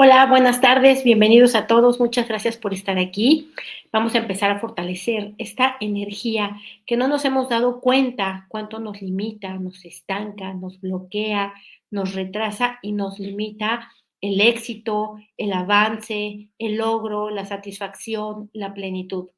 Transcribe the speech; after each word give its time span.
Hola, 0.00 0.26
buenas 0.26 0.60
tardes, 0.60 1.02
bienvenidos 1.02 1.56
a 1.56 1.66
todos, 1.66 1.98
muchas 1.98 2.28
gracias 2.28 2.56
por 2.56 2.72
estar 2.72 2.98
aquí. 2.98 3.52
Vamos 3.92 4.14
a 4.14 4.18
empezar 4.18 4.48
a 4.52 4.60
fortalecer 4.60 5.34
esta 5.38 5.76
energía 5.80 6.56
que 6.86 6.96
no 6.96 7.08
nos 7.08 7.24
hemos 7.24 7.48
dado 7.48 7.80
cuenta 7.80 8.46
cuánto 8.48 8.78
nos 8.78 9.02
limita, 9.02 9.54
nos 9.54 9.84
estanca, 9.84 10.54
nos 10.54 10.80
bloquea, 10.80 11.52
nos 11.90 12.14
retrasa 12.14 12.78
y 12.80 12.92
nos 12.92 13.18
limita 13.18 13.90
el 14.20 14.40
éxito, 14.40 15.16
el 15.36 15.52
avance, 15.52 16.48
el 16.58 16.76
logro, 16.76 17.30
la 17.30 17.44
satisfacción, 17.44 18.50
la 18.52 18.74
plenitud. 18.74 19.30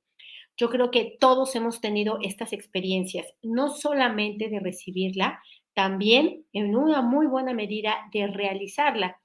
Yo 0.59 0.69
creo 0.69 0.91
que 0.91 1.17
todos 1.19 1.57
hemos 1.57 1.81
tenido 1.81 2.19
estas 2.21 2.53
experiencias, 2.53 3.27
no 3.43 3.71
solamente 3.71 4.51
de 4.51 4.61
recibirla, 4.61 5.41
también 5.75 6.45
en 6.53 6.77
una 6.77 7.03
muy 7.03 7.27
buena 7.27 7.55
medida 7.55 8.09
de 8.13 8.27
realizarla. 8.27 9.21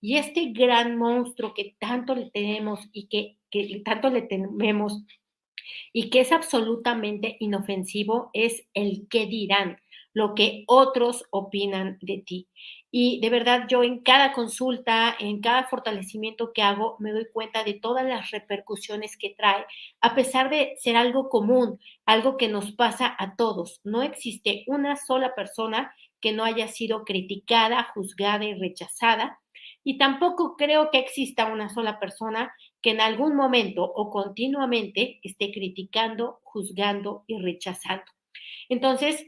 Y 0.00 0.16
este 0.16 0.46
gran 0.52 0.96
monstruo 0.96 1.54
que 1.54 1.76
tanto 1.78 2.14
le 2.14 2.30
tenemos 2.30 2.80
y 2.92 3.06
que, 3.06 3.36
tanto 3.84 4.10
le 4.10 4.22
tememos 4.22 5.04
y 5.92 6.10
que 6.10 6.20
es 6.20 6.32
absolutamente 6.32 7.36
inofensivo 7.40 8.30
es 8.32 8.66
el 8.74 9.06
qué 9.08 9.26
dirán, 9.26 9.78
lo 10.12 10.34
que 10.34 10.64
otros 10.66 11.24
opinan 11.30 11.98
de 12.00 12.22
ti. 12.24 12.48
Y 12.90 13.20
de 13.20 13.30
verdad 13.30 13.66
yo 13.68 13.84
en 13.84 14.00
cada 14.00 14.32
consulta, 14.32 15.14
en 15.18 15.40
cada 15.40 15.64
fortalecimiento 15.64 16.52
que 16.52 16.62
hago, 16.62 16.96
me 16.98 17.12
doy 17.12 17.26
cuenta 17.32 17.62
de 17.62 17.74
todas 17.74 18.04
las 18.04 18.30
repercusiones 18.30 19.16
que 19.16 19.34
trae, 19.36 19.64
a 20.00 20.14
pesar 20.14 20.50
de 20.50 20.74
ser 20.78 20.96
algo 20.96 21.28
común, 21.28 21.78
algo 22.06 22.36
que 22.36 22.48
nos 22.48 22.72
pasa 22.72 23.14
a 23.18 23.36
todos. 23.36 23.80
No 23.84 24.02
existe 24.02 24.64
una 24.66 24.96
sola 24.96 25.34
persona 25.34 25.94
que 26.20 26.32
no 26.32 26.44
haya 26.44 26.68
sido 26.68 27.04
criticada, 27.04 27.88
juzgada 27.94 28.44
y 28.44 28.54
rechazada 28.54 29.40
y 29.82 29.98
tampoco 29.98 30.56
creo 30.56 30.90
que 30.90 30.98
exista 30.98 31.46
una 31.46 31.68
sola 31.68 31.98
persona 31.98 32.52
que 32.82 32.90
en 32.90 33.00
algún 33.00 33.34
momento 33.34 33.82
o 33.84 34.10
continuamente 34.10 35.20
esté 35.22 35.52
criticando, 35.52 36.40
juzgando 36.42 37.24
y 37.26 37.38
rechazando. 37.40 38.04
Entonces, 38.68 39.26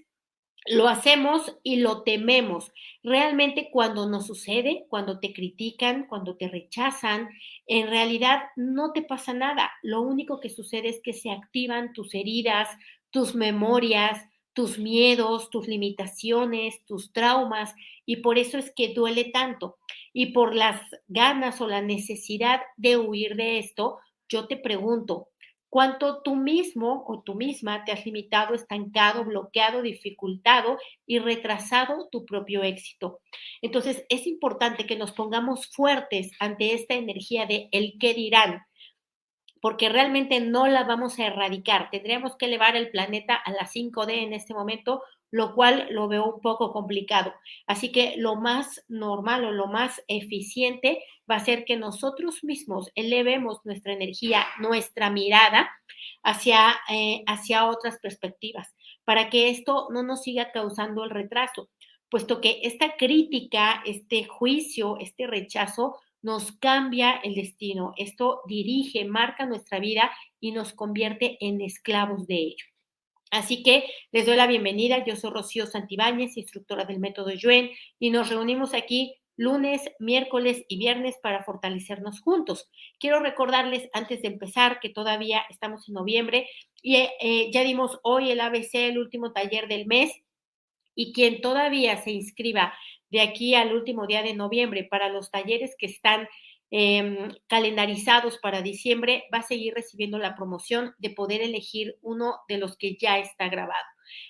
lo 0.66 0.88
hacemos 0.88 1.56
y 1.62 1.76
lo 1.76 2.02
tememos. 2.02 2.72
Realmente 3.02 3.68
cuando 3.70 4.08
nos 4.08 4.26
sucede, 4.26 4.86
cuando 4.88 5.18
te 5.18 5.32
critican, 5.32 6.06
cuando 6.06 6.36
te 6.36 6.48
rechazan, 6.48 7.28
en 7.66 7.88
realidad 7.88 8.42
no 8.56 8.92
te 8.92 9.02
pasa 9.02 9.34
nada. 9.34 9.72
Lo 9.82 10.02
único 10.02 10.40
que 10.40 10.50
sucede 10.50 10.88
es 10.88 11.00
que 11.02 11.12
se 11.12 11.30
activan 11.30 11.92
tus 11.92 12.14
heridas, 12.14 12.68
tus 13.10 13.34
memorias, 13.34 14.24
tus 14.52 14.78
miedos, 14.78 15.50
tus 15.50 15.66
limitaciones, 15.66 16.84
tus 16.84 17.12
traumas, 17.12 17.74
y 18.04 18.16
por 18.16 18.38
eso 18.38 18.58
es 18.58 18.72
que 18.74 18.92
duele 18.94 19.30
tanto. 19.32 19.78
Y 20.12 20.32
por 20.32 20.54
las 20.54 20.80
ganas 21.08 21.60
o 21.60 21.66
la 21.66 21.80
necesidad 21.80 22.60
de 22.76 22.96
huir 22.98 23.36
de 23.36 23.58
esto, 23.58 23.98
yo 24.28 24.46
te 24.46 24.56
pregunto, 24.56 25.28
¿cuánto 25.72 26.20
tú 26.20 26.36
mismo 26.36 27.02
o 27.06 27.22
tú 27.22 27.34
misma 27.34 27.82
te 27.86 27.92
has 27.92 28.04
limitado, 28.04 28.54
estancado, 28.54 29.24
bloqueado, 29.24 29.80
dificultado 29.80 30.76
y 31.06 31.18
retrasado 31.18 32.10
tu 32.12 32.26
propio 32.26 32.62
éxito? 32.62 33.20
Entonces, 33.62 34.04
es 34.10 34.26
importante 34.26 34.84
que 34.84 34.96
nos 34.96 35.12
pongamos 35.12 35.70
fuertes 35.74 36.30
ante 36.40 36.74
esta 36.74 36.92
energía 36.92 37.46
de 37.46 37.70
el 37.72 37.94
qué 37.98 38.12
dirán 38.12 38.60
porque 39.62 39.88
realmente 39.88 40.40
no 40.40 40.66
la 40.66 40.84
vamos 40.84 41.18
a 41.18 41.26
erradicar. 41.26 41.88
Tendríamos 41.90 42.36
que 42.36 42.46
elevar 42.46 42.76
el 42.76 42.90
planeta 42.90 43.34
a 43.36 43.52
la 43.52 43.66
5D 43.66 44.24
en 44.24 44.34
este 44.34 44.52
momento, 44.52 45.02
lo 45.32 45.54
cual 45.54 45.88
lo 45.90 46.06
veo 46.08 46.26
un 46.26 46.40
poco 46.40 46.72
complicado. 46.72 47.34
Así 47.66 47.90
que 47.90 48.14
lo 48.18 48.36
más 48.36 48.84
normal 48.86 49.44
o 49.44 49.50
lo 49.50 49.66
más 49.66 50.00
eficiente 50.06 51.02
va 51.28 51.36
a 51.36 51.44
ser 51.44 51.64
que 51.64 51.76
nosotros 51.76 52.44
mismos 52.44 52.90
elevemos 52.94 53.58
nuestra 53.64 53.94
energía, 53.94 54.44
nuestra 54.60 55.10
mirada 55.10 55.70
hacia, 56.22 56.76
eh, 56.90 57.24
hacia 57.26 57.66
otras 57.66 57.98
perspectivas, 57.98 58.74
para 59.04 59.30
que 59.30 59.48
esto 59.48 59.88
no 59.90 60.02
nos 60.02 60.22
siga 60.22 60.52
causando 60.52 61.02
el 61.02 61.10
retraso, 61.10 61.70
puesto 62.10 62.42
que 62.42 62.60
esta 62.62 62.96
crítica, 62.96 63.82
este 63.86 64.24
juicio, 64.24 64.98
este 65.00 65.26
rechazo 65.26 65.96
nos 66.20 66.52
cambia 66.52 67.12
el 67.24 67.34
destino. 67.34 67.94
Esto 67.96 68.42
dirige, 68.46 69.06
marca 69.06 69.46
nuestra 69.46 69.80
vida 69.80 70.10
y 70.40 70.52
nos 70.52 70.74
convierte 70.74 71.38
en 71.40 71.62
esclavos 71.62 72.26
de 72.26 72.34
ello. 72.34 72.71
Así 73.32 73.62
que 73.62 73.84
les 74.12 74.26
doy 74.26 74.36
la 74.36 74.46
bienvenida. 74.46 75.02
Yo 75.06 75.16
soy 75.16 75.30
Rocío 75.30 75.66
Santibáñez, 75.66 76.36
instructora 76.36 76.84
del 76.84 77.00
método 77.00 77.30
Yuen, 77.32 77.70
y 77.98 78.10
nos 78.10 78.28
reunimos 78.28 78.74
aquí 78.74 79.14
lunes, 79.36 79.80
miércoles 79.98 80.66
y 80.68 80.76
viernes 80.76 81.16
para 81.22 81.42
fortalecernos 81.42 82.20
juntos. 82.20 82.68
Quiero 83.00 83.20
recordarles 83.20 83.88
antes 83.94 84.20
de 84.20 84.28
empezar 84.28 84.80
que 84.80 84.90
todavía 84.90 85.42
estamos 85.48 85.88
en 85.88 85.94
noviembre 85.94 86.46
y 86.82 86.96
eh, 86.96 87.50
ya 87.50 87.62
dimos 87.62 87.98
hoy 88.02 88.30
el 88.30 88.40
ABC, 88.40 88.74
el 88.74 88.98
último 88.98 89.32
taller 89.32 89.66
del 89.66 89.86
mes, 89.86 90.12
y 90.94 91.14
quien 91.14 91.40
todavía 91.40 91.96
se 92.02 92.10
inscriba 92.10 92.74
de 93.08 93.22
aquí 93.22 93.54
al 93.54 93.72
último 93.72 94.06
día 94.06 94.22
de 94.22 94.34
noviembre 94.34 94.84
para 94.84 95.08
los 95.08 95.30
talleres 95.30 95.74
que 95.78 95.86
están 95.86 96.28
em, 96.72 97.30
calendarizados 97.46 98.38
para 98.38 98.62
diciembre, 98.62 99.24
va 99.32 99.38
a 99.38 99.42
seguir 99.42 99.74
recibiendo 99.74 100.18
la 100.18 100.34
promoción 100.34 100.94
de 100.98 101.10
poder 101.10 101.42
elegir 101.42 101.96
uno 102.00 102.38
de 102.48 102.56
los 102.58 102.76
que 102.76 102.96
ya 102.96 103.18
está 103.18 103.48
grabado. 103.48 103.84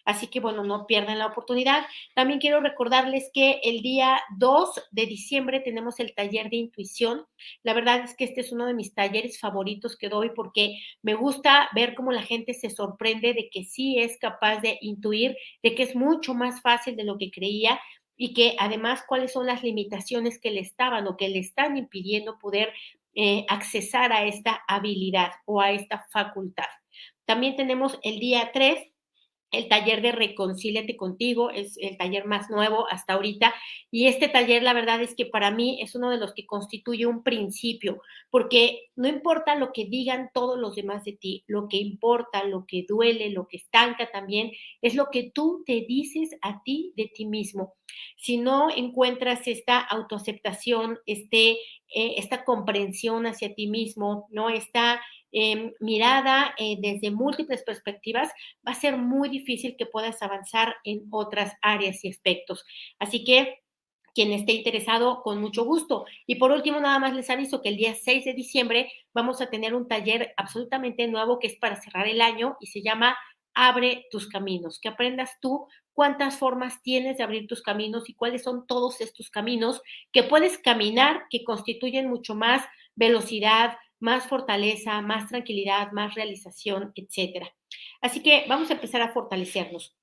Así 0.04 0.26
que 0.26 0.40
bueno, 0.40 0.64
no 0.64 0.86
pierdan 0.86 1.18
la 1.18 1.26
oportunidad. 1.26 1.84
También 2.14 2.40
quiero 2.40 2.60
recordarles 2.60 3.30
que 3.32 3.60
el 3.62 3.82
día 3.82 4.20
2 4.36 4.88
de 4.90 5.06
diciembre 5.06 5.60
tenemos 5.60 6.00
el 6.00 6.14
taller 6.14 6.50
de 6.50 6.56
intuición. 6.56 7.26
La 7.62 7.74
verdad 7.74 8.02
es 8.04 8.16
que 8.16 8.24
este 8.24 8.40
es 8.40 8.52
uno 8.52 8.66
de 8.66 8.74
mis 8.74 8.94
talleres 8.94 9.38
favoritos 9.38 9.96
que 9.96 10.08
doy 10.08 10.30
porque 10.34 10.78
me 11.02 11.14
gusta 11.14 11.68
ver 11.74 11.94
cómo 11.94 12.12
la 12.12 12.22
gente 12.22 12.54
se 12.54 12.70
sorprende 12.70 13.34
de 13.34 13.48
que 13.50 13.64
sí 13.64 13.98
es 13.98 14.18
capaz 14.18 14.60
de 14.60 14.78
intuir, 14.80 15.36
de 15.62 15.74
que 15.74 15.84
es 15.84 15.94
mucho 15.94 16.34
más 16.34 16.60
fácil 16.60 16.96
de 16.96 17.04
lo 17.04 17.18
que 17.18 17.30
creía 17.30 17.80
y 18.22 18.34
que 18.34 18.54
además 18.60 19.02
cuáles 19.04 19.32
son 19.32 19.46
las 19.46 19.64
limitaciones 19.64 20.38
que 20.38 20.52
le 20.52 20.60
estaban 20.60 21.08
o 21.08 21.16
que 21.16 21.28
le 21.28 21.40
están 21.40 21.76
impidiendo 21.76 22.38
poder 22.38 22.72
eh, 23.16 23.44
accesar 23.48 24.12
a 24.12 24.24
esta 24.26 24.62
habilidad 24.68 25.32
o 25.44 25.60
a 25.60 25.72
esta 25.72 26.06
facultad. 26.12 26.68
También 27.24 27.56
tenemos 27.56 27.98
el 28.04 28.20
día 28.20 28.52
3 28.54 28.91
el 29.52 29.68
taller 29.68 30.00
de 30.00 30.12
Reconcíliate 30.12 30.96
contigo, 30.96 31.50
es 31.50 31.76
el 31.78 31.96
taller 31.98 32.24
más 32.24 32.50
nuevo 32.50 32.86
hasta 32.90 33.12
ahorita. 33.12 33.54
Y 33.90 34.06
este 34.06 34.28
taller, 34.28 34.62
la 34.62 34.72
verdad 34.72 35.02
es 35.02 35.14
que 35.14 35.26
para 35.26 35.50
mí 35.50 35.78
es 35.82 35.94
uno 35.94 36.10
de 36.10 36.16
los 36.16 36.32
que 36.32 36.46
constituye 36.46 37.06
un 37.06 37.22
principio, 37.22 38.00
porque 38.30 38.90
no 38.96 39.08
importa 39.08 39.54
lo 39.54 39.72
que 39.72 39.84
digan 39.84 40.30
todos 40.32 40.58
los 40.58 40.74
demás 40.74 41.04
de 41.04 41.12
ti, 41.12 41.44
lo 41.46 41.68
que 41.68 41.76
importa, 41.76 42.44
lo 42.44 42.64
que 42.66 42.86
duele, 42.88 43.30
lo 43.30 43.46
que 43.46 43.58
estanca 43.58 44.10
también, 44.10 44.52
es 44.80 44.94
lo 44.94 45.10
que 45.10 45.30
tú 45.34 45.62
te 45.66 45.84
dices 45.86 46.30
a 46.40 46.62
ti 46.62 46.94
de 46.96 47.10
ti 47.14 47.26
mismo. 47.26 47.74
Si 48.16 48.38
no 48.38 48.68
encuentras 48.74 49.46
esta 49.46 49.80
autoaceptación, 49.80 50.98
este, 51.04 51.58
eh, 51.94 52.14
esta 52.16 52.44
comprensión 52.44 53.26
hacia 53.26 53.54
ti 53.54 53.66
mismo, 53.66 54.28
¿no? 54.30 54.48
Esta 54.48 55.02
Em, 55.34 55.72
mirada 55.80 56.54
eh, 56.58 56.76
desde 56.78 57.10
múltiples 57.10 57.62
perspectivas, 57.62 58.28
va 58.66 58.72
a 58.72 58.74
ser 58.74 58.98
muy 58.98 59.30
difícil 59.30 59.76
que 59.78 59.86
puedas 59.86 60.20
avanzar 60.20 60.76
en 60.84 61.04
otras 61.10 61.54
áreas 61.62 62.04
y 62.04 62.10
aspectos. 62.10 62.64
Así 62.98 63.24
que 63.24 63.62
quien 64.14 64.30
esté 64.32 64.52
interesado, 64.52 65.22
con 65.22 65.40
mucho 65.40 65.64
gusto. 65.64 66.04
Y 66.26 66.34
por 66.34 66.50
último, 66.50 66.80
nada 66.80 66.98
más 66.98 67.14
les 67.14 67.30
aviso 67.30 67.62
que 67.62 67.70
el 67.70 67.78
día 67.78 67.94
6 67.94 68.26
de 68.26 68.34
diciembre 68.34 68.92
vamos 69.14 69.40
a 69.40 69.48
tener 69.48 69.74
un 69.74 69.88
taller 69.88 70.34
absolutamente 70.36 71.06
nuevo 71.08 71.38
que 71.38 71.46
es 71.46 71.56
para 71.56 71.80
cerrar 71.80 72.06
el 72.08 72.20
año 72.20 72.56
y 72.60 72.66
se 72.66 72.82
llama 72.82 73.16
Abre 73.54 74.06
tus 74.10 74.28
caminos, 74.28 74.78
que 74.80 74.88
aprendas 74.88 75.30
tú 75.40 75.66
cuántas 75.94 76.38
formas 76.38 76.82
tienes 76.82 77.18
de 77.18 77.22
abrir 77.22 77.46
tus 77.46 77.62
caminos 77.62 78.08
y 78.08 78.14
cuáles 78.14 78.42
son 78.42 78.66
todos 78.66 79.00
estos 79.00 79.30
caminos 79.30 79.82
que 80.10 80.22
puedes 80.22 80.58
caminar, 80.58 81.24
que 81.30 81.44
constituyen 81.44 82.08
mucho 82.08 82.34
más 82.34 82.64
velocidad, 82.94 83.76
más 84.02 84.26
fortaleza, 84.26 85.00
más 85.00 85.28
tranquilidad, 85.28 85.92
más 85.92 86.16
realización, 86.16 86.92
etcétera. 86.96 87.54
Así 88.00 88.20
que 88.20 88.44
vamos 88.48 88.68
a 88.70 88.74
empezar 88.74 89.00
a 89.00 89.12
fortalecernos. 89.12 89.96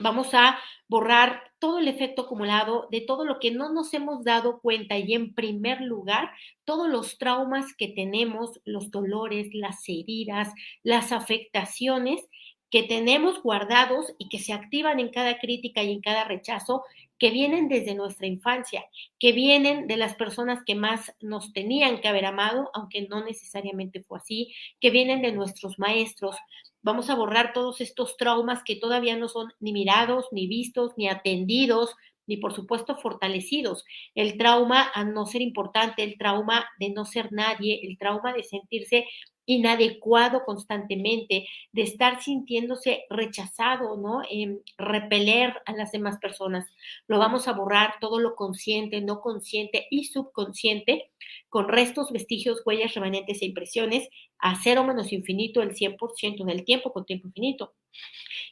Vamos 0.00 0.34
a 0.34 0.58
borrar 0.88 1.42
todo 1.60 1.78
el 1.78 1.86
efecto 1.86 2.22
acumulado 2.22 2.88
de 2.90 3.00
todo 3.00 3.24
lo 3.24 3.38
que 3.38 3.52
no 3.52 3.72
nos 3.72 3.94
hemos 3.94 4.24
dado 4.24 4.60
cuenta 4.60 4.98
y 4.98 5.14
en 5.14 5.32
primer 5.32 5.80
lugar, 5.80 6.32
todos 6.64 6.88
los 6.88 7.18
traumas 7.18 7.72
que 7.74 7.88
tenemos, 7.88 8.60
los 8.64 8.90
dolores, 8.90 9.48
las 9.54 9.88
heridas, 9.88 10.52
las 10.82 11.12
afectaciones 11.12 12.26
que 12.68 12.82
tenemos 12.82 13.42
guardados 13.42 14.12
y 14.18 14.28
que 14.28 14.40
se 14.40 14.52
activan 14.52 14.98
en 14.98 15.10
cada 15.10 15.38
crítica 15.38 15.84
y 15.84 15.92
en 15.92 16.00
cada 16.00 16.24
rechazo 16.24 16.82
que 17.18 17.30
vienen 17.30 17.68
desde 17.68 17.94
nuestra 17.94 18.26
infancia, 18.26 18.84
que 19.18 19.32
vienen 19.32 19.86
de 19.86 19.96
las 19.96 20.14
personas 20.14 20.62
que 20.64 20.74
más 20.74 21.14
nos 21.20 21.52
tenían 21.52 22.00
que 22.00 22.08
haber 22.08 22.26
amado, 22.26 22.70
aunque 22.74 23.06
no 23.08 23.24
necesariamente 23.24 24.02
fue 24.02 24.18
así, 24.18 24.54
que 24.80 24.90
vienen 24.90 25.22
de 25.22 25.32
nuestros 25.32 25.78
maestros. 25.78 26.36
Vamos 26.82 27.10
a 27.10 27.14
borrar 27.14 27.52
todos 27.52 27.80
estos 27.80 28.16
traumas 28.16 28.62
que 28.64 28.76
todavía 28.76 29.16
no 29.16 29.28
son 29.28 29.52
ni 29.60 29.72
mirados, 29.72 30.26
ni 30.30 30.46
vistos, 30.46 30.92
ni 30.96 31.08
atendidos, 31.08 31.94
ni 32.26 32.36
por 32.36 32.54
supuesto 32.54 32.96
fortalecidos. 32.96 33.84
El 34.14 34.36
trauma 34.36 34.90
a 34.94 35.04
no 35.04 35.26
ser 35.26 35.42
importante, 35.42 36.02
el 36.02 36.18
trauma 36.18 36.66
de 36.78 36.90
no 36.90 37.04
ser 37.04 37.32
nadie, 37.32 37.80
el 37.82 37.98
trauma 37.98 38.32
de 38.32 38.42
sentirse 38.42 39.06
inadecuado 39.46 40.44
constantemente, 40.44 41.46
de 41.72 41.82
estar 41.82 42.20
sintiéndose 42.20 43.04
rechazado, 43.08 43.96
¿no? 43.96 44.22
Eh, 44.30 44.60
repeler 44.76 45.54
a 45.64 45.72
las 45.72 45.92
demás 45.92 46.18
personas. 46.18 46.68
Lo 47.06 47.18
vamos 47.18 47.48
a 47.48 47.52
borrar 47.52 47.94
todo 48.00 48.18
lo 48.18 48.34
consciente, 48.34 49.00
no 49.00 49.20
consciente 49.20 49.86
y 49.90 50.04
subconsciente 50.04 51.10
con 51.48 51.68
restos, 51.68 52.12
vestigios, 52.12 52.62
huellas, 52.64 52.94
remanentes 52.94 53.40
e 53.40 53.46
impresiones 53.46 54.08
a 54.38 54.60
cero 54.62 54.84
menos 54.84 55.12
infinito 55.12 55.62
el 55.62 55.74
100% 55.74 56.44
del 56.44 56.64
tiempo 56.64 56.92
con 56.92 57.06
tiempo 57.06 57.28
infinito. 57.28 57.74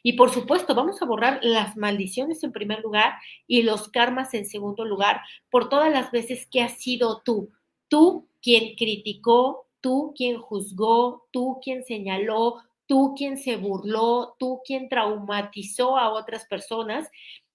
Y 0.01 0.13
por 0.13 0.31
supuesto, 0.31 0.75
vamos 0.75 1.01
a 1.01 1.05
borrar 1.05 1.39
las 1.43 1.77
maldiciones 1.77 2.43
en 2.43 2.51
primer 2.51 2.81
lugar 2.81 3.15
y 3.47 3.63
los 3.63 3.89
karmas 3.89 4.33
en 4.33 4.45
segundo 4.45 4.85
lugar 4.85 5.21
por 5.49 5.69
todas 5.69 5.91
las 5.91 6.11
veces 6.11 6.47
que 6.49 6.61
has 6.61 6.79
sido 6.79 7.21
tú, 7.23 7.51
tú 7.87 8.27
quien 8.41 8.75
criticó, 8.75 9.64
tú 9.85 10.15
quien 10.17 10.39
juzgó, 10.39 11.27
tú 11.29 11.59
quien 11.63 11.83
señaló, 11.83 12.55
tú 12.87 13.13
quien 13.15 13.37
se 13.37 13.55
burló, 13.55 14.35
tú 14.39 14.61
quien 14.65 14.89
traumatizó 14.89 15.95
a 15.95 16.11
otras 16.11 16.47
personas 16.47 17.07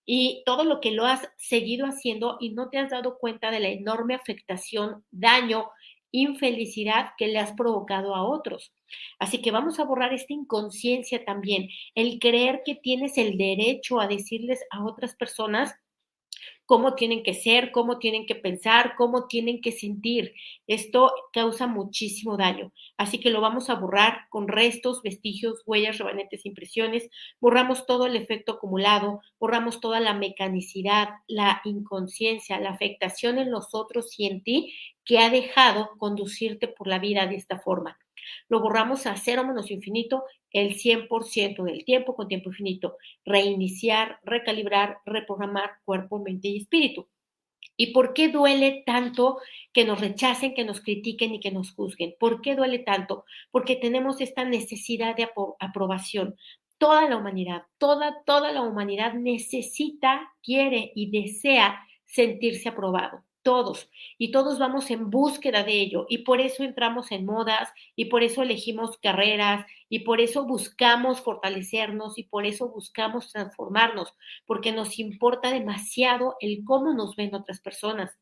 y 0.07 0.45
todo 0.47 0.63
lo 0.63 0.81
que 0.81 0.93
lo 0.93 1.07
has 1.07 1.29
seguido 1.39 1.87
haciendo 1.87 2.37
y 2.39 2.51
no 2.51 2.69
te 2.71 2.79
has 2.79 2.91
dado 2.91 3.19
cuenta 3.19 3.51
de 3.51 3.59
la 3.59 3.67
enorme 3.71 4.15
afectación, 4.15 5.05
daño, 5.11 5.71
infelicidad 6.13 7.15
que 7.19 7.27
le 7.27 7.41
has 7.41 7.51
provocado 7.55 8.15
a 8.15 8.23
otros. 8.23 8.73
Así 9.19 9.43
que 9.43 9.51
vamos 9.51 9.81
a 9.81 9.85
borrar 9.85 10.15
esta 10.15 10.33
inconsciencia 10.33 11.25
también, 11.25 11.69
el 11.97 12.21
creer 12.21 12.63
que 12.65 12.77
tienes 12.77 13.19
el 13.19 13.39
derecho 13.39 13.99
a 13.99 14.07
decirles 14.07 14.61
a 14.71 14.85
otras 14.85 15.17
personas 15.17 15.75
cómo 16.71 16.95
tienen 16.95 17.25
que 17.25 17.35
ser, 17.35 17.73
cómo 17.73 17.99
tienen 17.99 18.27
que 18.27 18.37
pensar, 18.37 18.95
cómo 18.97 19.27
tienen 19.27 19.61
que 19.61 19.73
sentir. 19.73 20.35
Esto 20.69 21.13
causa 21.33 21.67
muchísimo 21.67 22.37
daño. 22.37 22.73
Así 22.97 23.19
que 23.19 23.31
lo 23.31 23.41
vamos 23.41 23.71
a 23.71 23.75
borrar 23.75 24.29
con 24.29 24.47
restos, 24.47 25.03
vestigios, 25.03 25.65
huellas, 25.67 25.99
remanentes, 25.99 26.47
impresiones. 26.47 27.11
Borramos 27.41 27.87
todo 27.87 28.07
el 28.07 28.15
efecto 28.15 28.53
acumulado, 28.53 29.21
borramos 29.41 29.81
toda 29.81 29.99
la 29.99 30.15
mecanicidad, 30.15 31.09
la 31.27 31.61
inconsciencia, 31.65 32.61
la 32.61 32.71
afectación 32.71 33.39
en 33.39 33.51
los 33.51 33.75
otros 33.75 34.17
y 34.17 34.27
en 34.27 34.45
ti 34.45 34.73
que 35.05 35.19
ha 35.19 35.29
dejado 35.29 35.91
conducirte 35.99 36.69
por 36.69 36.87
la 36.87 37.01
vida 37.01 37.27
de 37.27 37.35
esta 37.35 37.59
forma. 37.59 37.99
Lo 38.49 38.61
borramos 38.61 39.07
a 39.07 39.17
cero 39.17 39.45
menos 39.45 39.73
infinito 39.73 40.23
el 40.53 40.75
100% 40.77 41.63
del 41.65 41.85
tiempo 41.85 42.15
con 42.15 42.29
tiempo 42.29 42.51
infinito. 42.51 42.97
Reiniciar, 43.25 44.19
recalibrar, 44.25 44.99
reprogramar 45.05 45.71
cuerpo, 45.85 46.19
mente 46.19 46.49
y 46.49 46.59
espíritu. 46.59 47.09
¿Y 47.77 47.93
por 47.93 48.13
qué 48.13 48.29
duele 48.29 48.83
tanto 48.85 49.39
que 49.73 49.85
nos 49.85 50.01
rechacen, 50.01 50.55
que 50.55 50.65
nos 50.65 50.81
critiquen 50.81 51.35
y 51.35 51.41
que 51.41 51.51
nos 51.51 51.73
juzguen? 51.73 52.15
¿Por 52.19 52.43
qué 52.43 52.55
duele 52.55 52.81
tanto? 52.81 53.25
Porque 53.51 53.77
tenemos 53.77 54.21
esta 54.21 54.45
necesidad 54.45 55.17
de 55.17 55.29
aprobación. 55.59 56.37
Toda 56.79 57.09
la 57.09 57.17
humanidad, 57.17 57.63
toda, 57.79 58.23
toda 58.25 58.53
la 58.53 58.63
humanidad 58.63 59.15
necesita, 59.15 60.31
quiere 60.43 60.93
y 60.95 61.11
desea 61.11 61.87
sentirse 62.07 62.69
aprobado 62.69 63.25
todos, 63.43 63.89
y 64.19 64.31
todos 64.33 64.59
vamos 64.59 64.91
en 64.91 65.11
búsqueda 65.11 65.63
de 65.65 65.81
ello, 65.81 66.07
y 66.09 66.19
por 66.19 66.41
eso 66.41 66.63
entramos 66.65 67.11
en 67.13 67.25
modas, 67.27 67.71
y 67.97 68.07
por 68.07 68.23
eso 68.23 68.43
elegimos 68.43 68.99
carreras, 68.99 69.67
y 69.89 70.01
por 70.01 70.21
eso 70.21 70.47
buscamos 70.47 71.21
fortalecernos, 71.21 72.19
y 72.19 72.25
por 72.25 72.47
eso 72.47 72.69
buscamos 72.69 73.33
transformarnos, 73.33 74.15
porque 74.47 74.73
nos 74.73 74.99
importa 74.99 75.51
demasiado 75.51 76.37
el 76.41 76.65
cómo 76.65 76.93
nos 76.95 77.17
ven 77.17 77.35
otras 77.35 77.61
personas. 77.61 78.20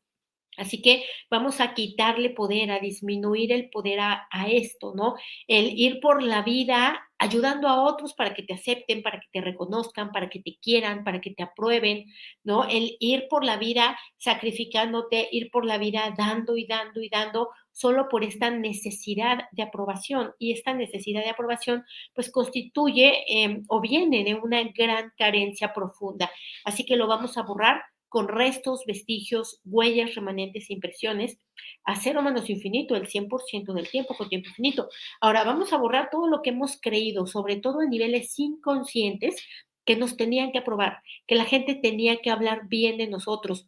Así 0.59 0.81
que 0.81 1.05
vamos 1.29 1.61
a 1.61 1.73
quitarle 1.73 2.29
poder, 2.31 2.71
a 2.71 2.79
disminuir 2.79 3.51
el 3.51 3.69
poder 3.69 3.99
a, 4.01 4.27
esto, 4.47 4.93
¿no? 4.95 5.15
El 5.47 5.77
ir 5.79 5.99
por 6.01 6.21
la 6.21 6.41
vida 6.41 6.99
ayudando 7.17 7.67
a 7.67 7.83
otros 7.83 8.13
para 8.13 8.33
que 8.33 8.43
te 8.43 8.53
acepten, 8.53 9.01
para 9.01 9.19
que 9.19 9.27
te 9.31 9.41
reconozcan, 9.41 10.11
para 10.11 10.29
que 10.29 10.39
te 10.41 10.57
quieran, 10.61 11.03
para 11.03 11.21
que 11.21 11.31
te 11.31 11.43
aprueben, 11.43 12.05
¿no? 12.43 12.65
El 12.65 12.95
ir 12.99 13.27
por 13.29 13.43
la 13.43 13.57
vida 13.57 13.97
sacrificándote, 14.17 15.27
ir 15.31 15.49
por 15.51 15.65
la 15.65 15.77
vida 15.77 16.13
dando 16.17 16.57
y 16.57 16.65
dando 16.65 17.01
y 17.01 17.09
dando 17.09 17.49
solo 17.71 18.09
por 18.09 18.23
esta 18.23 18.49
necesidad 18.49 19.45
de 19.51 19.63
aprobación. 19.63 20.33
Y 20.39 20.51
esta 20.51 20.73
necesidad 20.73 21.23
de 21.23 21.29
aprobación 21.29 21.85
pues 22.13 22.31
constituye 22.31 23.23
em, 23.27 23.63
o 23.69 23.79
viene 23.81 24.23
de 24.23 24.35
una 24.35 24.63
gran 24.63 25.13
carencia 25.17 25.73
profunda. 25.73 26.29
Así 26.65 26.85
que 26.85 26.97
lo 26.97 27.07
vamos 27.07 27.37
a 27.37 27.43
borrar 27.43 27.81
con 28.09 28.27
restos, 28.27 28.83
vestigios, 28.85 29.61
huellas, 29.63 30.15
remanentes 30.15 30.69
e 30.69 30.73
impresiones, 30.73 31.39
a 31.85 31.95
cero 31.95 32.21
menos 32.21 32.49
infinito, 32.49 32.95
el 32.95 33.07
100% 33.07 33.73
del 33.73 33.89
tiempo 33.89 34.15
con 34.15 34.29
tiempo 34.29 34.49
infinito. 34.49 34.89
Ahora 35.21 35.43
vamos 35.43 35.71
a 35.71 35.77
borrar 35.77 36.09
todo 36.11 36.27
lo 36.27 36.41
que 36.41 36.49
hemos 36.49 36.79
creído, 36.81 37.27
sobre 37.27 37.57
todo 37.57 37.79
a 37.79 37.85
niveles 37.85 38.37
inconscientes, 38.37 39.41
que 39.85 39.95
nos 39.95 40.17
tenían 40.17 40.51
que 40.51 40.59
aprobar, 40.59 40.99
que 41.25 41.35
la 41.35 41.45
gente 41.45 41.75
tenía 41.75 42.17
que 42.17 42.29
hablar 42.29 42.67
bien 42.67 42.97
de 42.97 43.07
nosotros, 43.07 43.67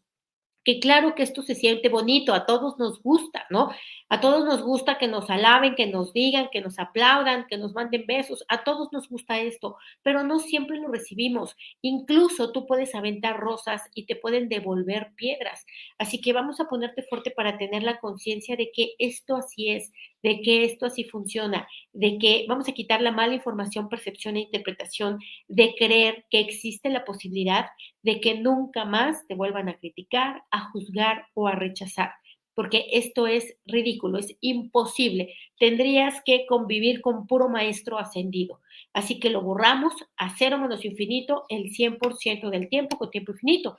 que 0.64 0.80
claro 0.80 1.16
que 1.16 1.24
esto 1.24 1.42
se 1.42 1.56
siente 1.56 1.90
bonito, 1.90 2.34
a 2.34 2.46
todos 2.46 2.78
nos 2.78 3.02
gusta, 3.02 3.46
¿no? 3.50 3.72
A 4.10 4.22
todos 4.22 4.46
nos 4.46 4.62
gusta 4.62 4.98
que 4.98 5.08
nos 5.08 5.30
alaben, 5.30 5.74
que 5.76 5.88
nos 5.88 6.14
digan, 6.14 6.50
que 6.52 6.62
nos 6.62 6.78
aplaudan, 6.78 7.48
que 7.48 7.58
nos 7.58 7.74
manden 7.74 8.06
besos, 8.06 8.44
a 8.48 8.64
todos 8.64 8.92
nos 8.92 9.10
gusta 9.10 9.40
esto, 9.40 9.78
pero 10.04 10.24
no 10.24 10.40
siempre 10.40 10.78
lo 10.78 10.90
recibimos. 10.90 11.56
Incluso 11.82 12.52
tú 12.52 12.68
puedes 12.68 12.94
aventar 12.94 13.40
rosas 13.40 13.82
y 13.96 14.06
te 14.06 14.16
pueden 14.16 14.50
devolver 14.50 15.14
piedras. 15.16 15.66
Así 15.98 16.22
que 16.22 16.34
vamos 16.34 16.60
a 16.60 16.66
ponerte 16.66 17.04
fuerte 17.04 17.32
para 17.32 17.58
tener 17.58 17.84
la 17.84 18.00
conciencia 18.00 18.56
de 18.56 18.72
que 18.72 18.94
esto 19.00 19.36
así 19.38 19.70
es, 19.70 19.92
de 20.22 20.42
que 20.42 20.66
esto 20.66 20.86
así 20.86 21.04
funciona, 21.04 21.68
de 21.94 22.18
que 22.20 22.46
vamos 22.48 22.68
a 22.70 22.74
quitar 22.74 23.02
la 23.02 23.12
mala 23.12 23.34
información, 23.34 23.90
percepción 23.90 24.38
e 24.38 24.42
interpretación, 24.42 25.20
de 25.48 25.74
creer 25.76 26.26
que 26.30 26.40
existe 26.40 26.90
la 26.90 27.06
posibilidad 27.06 27.68
de 28.04 28.20
que 28.20 28.40
nunca 28.40 28.86
más 28.86 29.26
te 29.28 29.36
vuelvan 29.36 29.70
a 29.70 29.78
criticar, 29.78 30.44
a 30.52 30.72
juzgar 30.72 31.28
o 31.34 31.48
a 31.48 31.54
rechazar. 31.54 32.12
Porque 32.54 32.88
esto 32.92 33.28
es 33.28 33.56
ridículo, 33.66 34.18
es 34.18 34.36
imposible. 34.42 35.34
Tendrías 35.58 36.22
que 36.26 36.46
convivir 36.46 37.02
con 37.02 37.26
puro 37.26 37.48
maestro 37.50 37.98
ascendido. 37.98 38.60
Así 38.94 39.20
que 39.20 39.30
lo 39.30 39.42
borramos 39.42 39.94
a 40.18 40.36
cero 40.38 40.58
menos 40.58 40.84
infinito 40.84 41.46
el 41.50 41.72
100% 41.72 42.50
del 42.50 42.68
tiempo 42.68 42.98
con 42.98 43.10
tiempo 43.10 43.32
infinito. 43.32 43.78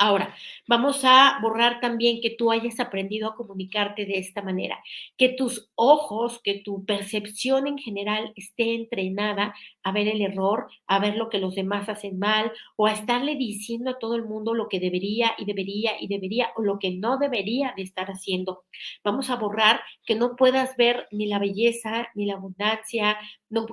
Ahora, 0.00 0.32
vamos 0.68 1.00
a 1.04 1.40
borrar 1.42 1.80
también 1.80 2.20
que 2.20 2.30
tú 2.30 2.52
hayas 2.52 2.78
aprendido 2.78 3.28
a 3.28 3.34
comunicarte 3.34 4.06
de 4.06 4.18
esta 4.18 4.42
manera, 4.42 4.78
que 5.16 5.28
tus 5.30 5.72
ojos, 5.74 6.40
que 6.44 6.60
tu 6.64 6.84
percepción 6.84 7.66
en 7.66 7.78
general 7.78 8.32
esté 8.36 8.76
entrenada 8.76 9.56
a 9.82 9.90
ver 9.90 10.06
el 10.06 10.20
error, 10.22 10.68
a 10.86 11.00
ver 11.00 11.16
lo 11.16 11.28
que 11.30 11.38
los 11.38 11.56
demás 11.56 11.88
hacen 11.88 12.16
mal 12.16 12.52
o 12.76 12.86
a 12.86 12.92
estarle 12.92 13.34
diciendo 13.34 13.90
a 13.90 13.98
todo 13.98 14.14
el 14.14 14.24
mundo 14.24 14.54
lo 14.54 14.68
que 14.68 14.78
debería 14.78 15.32
y 15.36 15.46
debería 15.46 15.92
y 16.00 16.06
debería 16.06 16.50
o 16.54 16.62
lo 16.62 16.78
que 16.78 16.92
no 16.92 17.18
debería 17.18 17.74
de 17.76 17.82
estar 17.82 18.06
haciendo. 18.06 18.62
Vamos 19.02 19.30
a 19.30 19.36
borrar 19.36 19.80
que 20.06 20.14
no 20.14 20.36
puedas 20.36 20.76
ver 20.76 21.08
ni 21.10 21.26
la 21.26 21.40
belleza 21.40 22.08
ni 22.14 22.26
la 22.26 22.34
abundancia, 22.34 23.18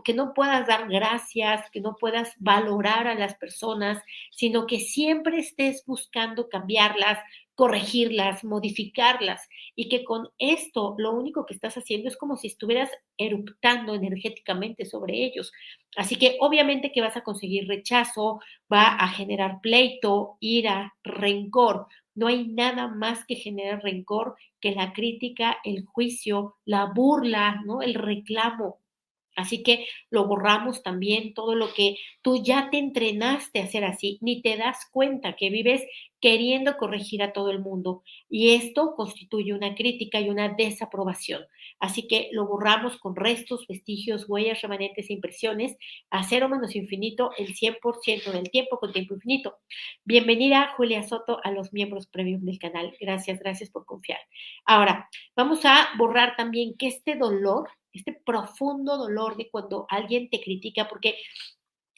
que 0.03 0.13
no 0.13 0.33
puedas 0.33 0.65
dar 0.67 0.87
gracias, 0.87 1.69
que 1.69 1.81
no 1.81 1.97
puedas 1.99 2.33
valorar 2.39 3.07
a 3.07 3.13
las 3.15 3.35
personas, 3.35 4.01
sino 4.31 4.65
que 4.65 4.79
siempre 4.79 5.37
estés 5.39 5.83
buscando 5.85 6.14
cambiarlas, 6.49 7.19
corregirlas, 7.55 8.43
modificarlas 8.43 9.47
y 9.75 9.87
que 9.89 10.03
con 10.03 10.27
esto 10.37 10.95
lo 10.97 11.13
único 11.13 11.45
que 11.45 11.53
estás 11.53 11.77
haciendo 11.77 12.09
es 12.09 12.17
como 12.17 12.35
si 12.35 12.47
estuvieras 12.47 12.89
eruptando 13.17 13.95
energéticamente 13.95 14.85
sobre 14.85 15.25
ellos. 15.25 15.51
Así 15.95 16.17
que 16.17 16.37
obviamente 16.41 16.91
que 16.91 17.01
vas 17.01 17.15
a 17.15 17.23
conseguir 17.23 17.67
rechazo, 17.67 18.39
va 18.71 18.87
a 18.95 19.07
generar 19.07 19.61
pleito, 19.61 20.37
ira, 20.39 20.93
rencor. 21.03 21.87
No 22.13 22.27
hay 22.27 22.47
nada 22.47 22.87
más 22.87 23.25
que 23.25 23.35
generar 23.35 23.81
rencor 23.83 24.35
que 24.59 24.71
la 24.71 24.93
crítica, 24.93 25.57
el 25.63 25.85
juicio, 25.85 26.55
la 26.65 26.85
burla, 26.85 27.61
¿no? 27.65 27.81
El 27.81 27.93
reclamo. 27.93 28.79
Así 29.35 29.63
que 29.63 29.85
lo 30.09 30.27
borramos 30.27 30.81
también, 30.81 31.33
todo 31.33 31.55
lo 31.55 31.73
que 31.73 31.97
tú 32.21 32.41
ya 32.43 32.69
te 32.69 32.77
entrenaste 32.77 33.59
a 33.59 33.65
hacer 33.65 33.83
así, 33.83 34.17
ni 34.21 34.41
te 34.41 34.57
das 34.57 34.87
cuenta 34.91 35.35
que 35.35 35.49
vives 35.49 35.83
queriendo 36.21 36.77
corregir 36.77 37.21
a 37.21 37.33
todo 37.33 37.51
el 37.51 37.59
mundo. 37.59 38.01
Y 38.29 38.55
esto 38.55 38.95
constituye 38.95 39.53
una 39.53 39.75
crítica 39.75 40.19
y 40.19 40.29
una 40.29 40.49
desaprobación. 40.49 41.45
Así 41.79 42.07
que 42.07 42.29
lo 42.31 42.47
borramos 42.47 42.97
con 42.97 43.15
restos, 43.15 43.67
vestigios, 43.67 44.27
huellas, 44.27 44.61
remanentes 44.61 45.09
e 45.09 45.13
impresiones 45.13 45.77
a 46.09 46.23
cero 46.23 46.49
menos 46.49 46.75
infinito 46.75 47.31
el 47.37 47.53
100% 47.53 48.31
del 48.31 48.49
tiempo 48.49 48.79
con 48.79 48.91
tiempo 48.91 49.13
infinito. 49.13 49.57
Bienvenida 50.03 50.73
Julia 50.77 51.03
Soto 51.03 51.39
a 51.43 51.51
los 51.51 51.73
miembros 51.73 52.07
premium 52.07 52.43
del 52.43 52.57
canal. 52.57 52.95
Gracias, 52.99 53.39
gracias 53.39 53.69
por 53.69 53.85
confiar. 53.85 54.19
Ahora, 54.65 55.09
vamos 55.35 55.65
a 55.65 55.89
borrar 55.97 56.35
también 56.35 56.75
que 56.77 56.87
este 56.87 57.15
dolor 57.15 57.69
este 57.95 58.13
profundo 58.25 58.97
dolor 58.97 59.37
de 59.37 59.49
cuando 59.49 59.85
alguien 59.89 60.29
te 60.29 60.41
critica, 60.41 60.87
porque 60.87 61.15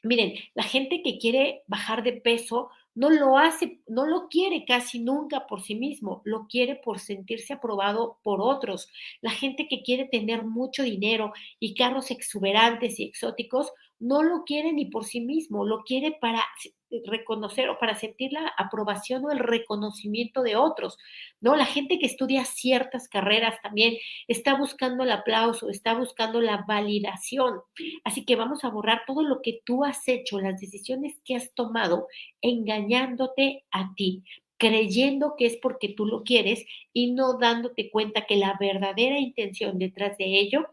miren, 0.04 0.34
la 0.54 0.64
gente 0.64 1.02
que 1.04 1.18
quiere 1.18 1.64
bajar 1.68 2.04
de 2.04 2.14
peso 2.14 2.70
no 2.96 3.12
lo 3.12 3.38
hace, 3.38 3.80
no 3.88 4.08
lo 4.08 4.28
quiere 4.28 4.66
casi 4.66 5.00
nunca 5.00 5.46
por 5.46 5.62
sí 5.62 5.76
mismo, 5.76 6.22
lo 6.26 6.48
quiere 6.48 6.76
por 6.76 7.00
sentirse 7.00 7.54
aprobado 7.54 8.20
por 8.24 8.42
otros. 8.42 8.90
La 9.22 9.30
gente 9.30 9.68
que 9.68 9.84
quiere 9.84 10.06
tener 10.06 10.44
mucho 10.44 10.82
dinero 10.82 11.32
y 11.60 11.76
carros 11.76 12.10
exuberantes 12.10 13.00
y 13.00 13.04
exóticos, 13.04 13.72
no 14.00 14.24
lo 14.24 14.44
quiere 14.46 14.74
ni 14.74 14.86
por 14.86 15.06
sí 15.06 15.22
mismo, 15.22 15.64
lo 15.64 15.84
quiere 15.84 16.18
para 16.20 16.44
reconocer 17.06 17.70
o 17.70 17.80
para 17.80 17.96
sentir 17.96 18.34
la 18.34 18.54
aprobación 18.58 19.26
o 19.26 19.32
el 19.32 19.40
reconocimiento 19.40 20.42
de 20.42 20.56
otros, 20.56 20.98
¿no? 21.42 21.56
La 21.56 21.66
gente 21.66 22.00
que 22.00 22.06
estudia 22.06 22.46
ciertas 22.46 23.08
carreras 23.08 23.62
también 23.62 23.96
está 24.28 24.56
buscando 24.56 25.04
el 25.04 25.12
aplauso, 25.12 25.70
está 25.70 25.94
buscando 25.94 26.42
la 26.42 26.64
validación. 26.68 27.60
Así 28.04 28.26
que 28.26 28.36
vamos 28.36 28.64
a 28.64 28.70
borrar 28.70 29.02
todo 29.06 29.22
lo 29.24 29.42
que 29.42 29.62
tú 29.66 29.84
has 29.84 30.08
hecho, 30.08 30.40
las 30.40 30.60
decisiones 30.60 31.20
que 31.26 31.36
has 31.36 31.54
tomado, 31.54 32.08
engañándote 32.42 33.66
a 33.72 33.94
ti 33.96 34.24
creyendo 34.58 35.36
que 35.38 35.46
es 35.46 35.58
porque 35.58 35.90
tú 35.90 36.06
lo 36.06 36.24
quieres 36.24 36.66
y 36.92 37.12
no 37.12 37.38
dándote 37.38 37.92
cuenta 37.92 38.26
que 38.26 38.38
la 38.38 38.58
verdadera 38.60 39.20
intención 39.20 39.78
detrás 39.78 40.18
de 40.18 40.40
ello 40.40 40.68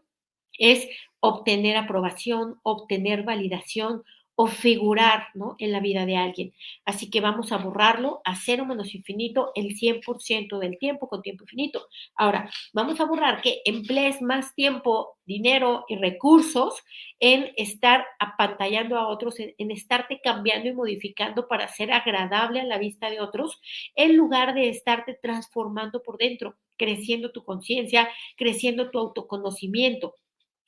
es 0.57 0.87
obtener 1.19 1.77
aprobación, 1.77 2.59
obtener 2.63 3.23
validación 3.23 4.03
o 4.35 4.47
figurar 4.47 5.27
¿no? 5.33 5.55
en 5.59 5.71
la 5.71 5.79
vida 5.79 6.05
de 6.05 6.17
alguien. 6.17 6.53
Así 6.83 7.09
que 7.09 7.21
vamos 7.21 7.51
a 7.51 7.57
borrarlo 7.57 8.21
a 8.25 8.35
cero 8.35 8.65
menos 8.65 8.93
infinito 8.93 9.51
el 9.55 9.75
100% 9.75 10.59
del 10.59 10.77
tiempo 10.77 11.07
con 11.07 11.21
tiempo 11.21 11.43
infinito. 11.43 11.87
Ahora, 12.15 12.49
vamos 12.73 12.99
a 12.99 13.05
borrar 13.05 13.41
que 13.41 13.61
emplees 13.65 14.21
más 14.21 14.53
tiempo, 14.53 15.17
dinero 15.25 15.85
y 15.87 15.95
recursos 15.95 16.83
en 17.19 17.51
estar 17.55 18.05
apantallando 18.19 18.97
a 18.97 19.07
otros, 19.07 19.39
en, 19.39 19.53
en 19.57 19.71
estarte 19.71 20.19
cambiando 20.21 20.69
y 20.69 20.73
modificando 20.73 21.47
para 21.47 21.67
ser 21.69 21.91
agradable 21.93 22.59
a 22.59 22.65
la 22.65 22.77
vista 22.77 23.09
de 23.09 23.21
otros, 23.21 23.61
en 23.95 24.17
lugar 24.17 24.53
de 24.53 24.69
estarte 24.69 25.17
transformando 25.21 26.03
por 26.03 26.17
dentro, 26.17 26.57
creciendo 26.77 27.31
tu 27.31 27.43
conciencia, 27.43 28.09
creciendo 28.35 28.91
tu 28.91 28.99
autoconocimiento. 28.99 30.15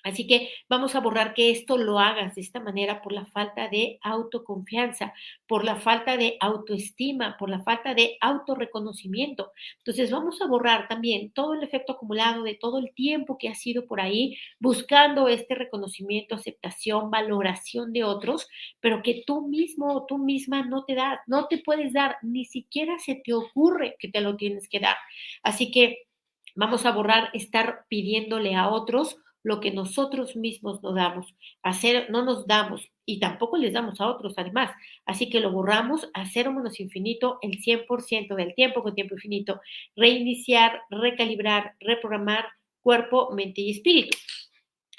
Así 0.04 0.27
que 0.27 0.51
vamos 0.70 0.96
a 0.96 1.00
borrar 1.00 1.34
que 1.34 1.51
esto 1.51 1.77
lo 1.77 2.00
hagas 2.00 2.36
de 2.36 2.42
esta 2.42 2.60
manera 2.60 3.01
por 3.01 3.12
la 3.12 3.25
falta 3.25 3.68
de 3.68 4.00
autoconfianza, 4.01 5.13
por 5.48 5.66
la 5.66 5.75
falta 5.75 6.18
de 6.18 6.38
autoestima, 6.39 7.36
por 7.38 7.50
la 7.50 7.62
falta 7.63 7.94
de 7.94 8.18
autorreconocimiento. 8.22 9.51
Entonces 9.80 10.12
vamos 10.12 10.42
a 10.42 10.48
borrar 10.48 10.88
también 10.88 11.32
todo 11.32 11.56
el 11.56 11.63
efecto 11.63 11.94
acumulado 11.94 12.44
de 12.44 12.56
todo 12.56 12.77
el 12.80 12.94
tiempo 12.94 13.38
que 13.38 13.50
ha 13.50 13.56
sido 13.56 13.86
por 13.86 14.00
ahí 14.00 14.38
buscando 14.60 15.27
este 15.27 15.56
reconocimiento, 15.56 16.36
aceptación, 16.36 17.12
valoración 17.12 17.92
de 17.92 18.04
otros, 18.04 18.48
pero 18.80 19.01
que 19.01 19.24
tú 19.25 19.48
mismo 19.48 19.94
o 19.94 20.06
tú 20.06 20.20
misma 20.20 20.63
no 20.63 20.86
te 20.86 20.96
das, 20.96 21.20
no 21.27 21.48
te 21.48 21.58
puedes 21.58 21.92
dar, 21.92 22.18
ni 22.22 22.46
siquiera 22.46 22.98
se 23.00 23.16
te 23.16 23.34
ocurre 23.34 23.96
que 24.00 24.08
te 24.08 24.22
lo 24.22 24.38
tienes 24.38 24.70
que 24.70 24.80
dar. 24.80 24.96
Así 25.44 25.72
que 25.72 26.08
vamos 26.56 26.86
a 26.86 26.92
borrar 26.92 27.30
estar 27.34 27.86
pidiéndole 27.89 28.56
a 28.56 28.70
otros 28.70 29.18
lo 29.44 29.60
que 29.60 29.72
nosotros 29.72 30.36
mismos 30.36 30.82
nos 30.84 30.96
damos. 30.96 31.36
Hacer, 31.63 32.10
no 32.10 32.24
nos 32.24 32.48
damos 32.48 32.89
y 33.06 33.20
tampoco 33.20 33.58
les 33.58 33.74
damos 33.74 34.01
a 34.01 34.08
otros 34.08 34.34
además. 34.38 34.72
Así 35.06 35.29
que 35.29 35.39
lo 35.39 35.51
borramos 35.51 36.10
a 36.13 36.25
cero 36.25 36.51
menos 36.51 36.79
infinito 36.79 37.39
el 37.41 37.62
100% 37.62 38.36
del 38.36 38.53
tiempo 38.56 38.84
con 38.84 38.96
tiempo 38.96 39.15
infinito. 39.15 39.62
Reiniciar, 39.96 40.82
recalibrar, 40.89 41.75
reprogramar 41.79 42.46
cuerpo, 42.82 43.32
mente 43.32 43.62
y 43.62 43.72
espíritu. 43.72 44.17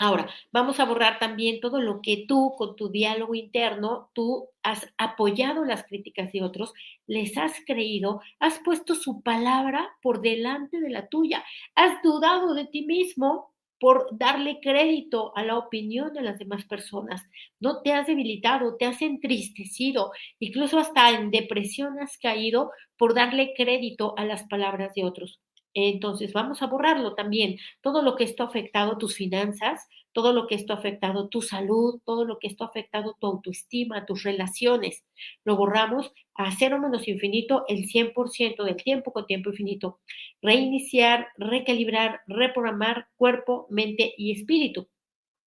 Ahora, 0.00 0.28
vamos 0.52 0.78
a 0.78 0.84
borrar 0.84 1.18
también 1.18 1.60
todo 1.60 1.80
lo 1.80 2.00
que 2.02 2.24
tú, 2.28 2.54
con 2.56 2.76
tu 2.76 2.88
diálogo 2.88 3.34
interno, 3.34 4.10
tú 4.14 4.48
has 4.62 4.86
apoyado 4.96 5.64
las 5.64 5.84
críticas 5.84 6.30
de 6.30 6.44
otros, 6.44 6.72
les 7.08 7.36
has 7.36 7.52
creído, 7.66 8.20
has 8.38 8.60
puesto 8.60 8.94
su 8.94 9.22
palabra 9.22 9.88
por 10.00 10.20
delante 10.20 10.78
de 10.78 10.90
la 10.90 11.08
tuya, 11.08 11.44
has 11.74 12.00
dudado 12.00 12.54
de 12.54 12.66
ti 12.66 12.86
mismo 12.86 13.52
por 13.80 14.08
darle 14.12 14.58
crédito 14.60 15.32
a 15.36 15.44
la 15.44 15.56
opinión 15.58 16.12
de 16.12 16.22
las 16.22 16.38
demás 16.38 16.64
personas. 16.64 17.22
No 17.60 17.82
te 17.82 17.92
has 17.92 18.06
debilitado, 18.06 18.76
te 18.76 18.86
has 18.86 19.00
entristecido, 19.02 20.12
incluso 20.38 20.78
hasta 20.78 21.10
en 21.10 21.30
depresión 21.30 21.98
has 22.00 22.18
caído 22.18 22.70
por 22.96 23.14
darle 23.14 23.54
crédito 23.56 24.14
a 24.16 24.24
las 24.24 24.44
palabras 24.48 24.94
de 24.94 25.04
otros. 25.04 25.40
Entonces, 25.86 26.32
vamos 26.32 26.60
a 26.60 26.66
borrarlo 26.66 27.14
también. 27.14 27.58
Todo 27.80 28.02
lo 28.02 28.16
que 28.16 28.24
esto 28.24 28.42
ha 28.42 28.46
afectado 28.46 28.98
tus 28.98 29.14
finanzas, 29.14 29.86
todo 30.12 30.32
lo 30.32 30.48
que 30.48 30.56
esto 30.56 30.72
ha 30.72 30.76
afectado 30.76 31.28
tu 31.28 31.40
salud, 31.40 32.00
todo 32.04 32.24
lo 32.24 32.40
que 32.40 32.48
esto 32.48 32.64
ha 32.64 32.66
afectado 32.66 33.16
tu 33.20 33.28
autoestima, 33.28 34.04
tus 34.04 34.24
relaciones. 34.24 35.04
Lo 35.44 35.56
borramos 35.56 36.12
a 36.34 36.50
cero 36.50 36.80
menos 36.80 37.06
infinito 37.06 37.64
el 37.68 37.86
100% 37.86 38.64
del 38.64 38.76
tiempo 38.76 39.12
con 39.12 39.26
tiempo 39.26 39.50
infinito. 39.50 40.00
Reiniciar, 40.42 41.28
recalibrar, 41.36 42.22
reprogramar 42.26 43.06
cuerpo, 43.16 43.68
mente 43.70 44.14
y 44.16 44.32
espíritu. 44.32 44.88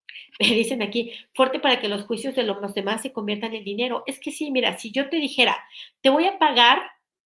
Me 0.40 0.48
dicen 0.48 0.82
aquí, 0.82 1.12
fuerte 1.34 1.60
para 1.60 1.82
que 1.82 1.90
los 1.90 2.04
juicios 2.04 2.36
de 2.36 2.44
los 2.44 2.74
demás 2.74 3.02
se 3.02 3.12
conviertan 3.12 3.54
en 3.54 3.66
dinero. 3.66 4.04
Es 4.06 4.20
que 4.20 4.32
sí, 4.32 4.50
mira, 4.50 4.78
si 4.78 4.92
yo 4.92 5.10
te 5.10 5.18
dijera, 5.18 5.58
te 6.00 6.10
voy 6.10 6.26
a 6.26 6.40
pagar 6.40 6.82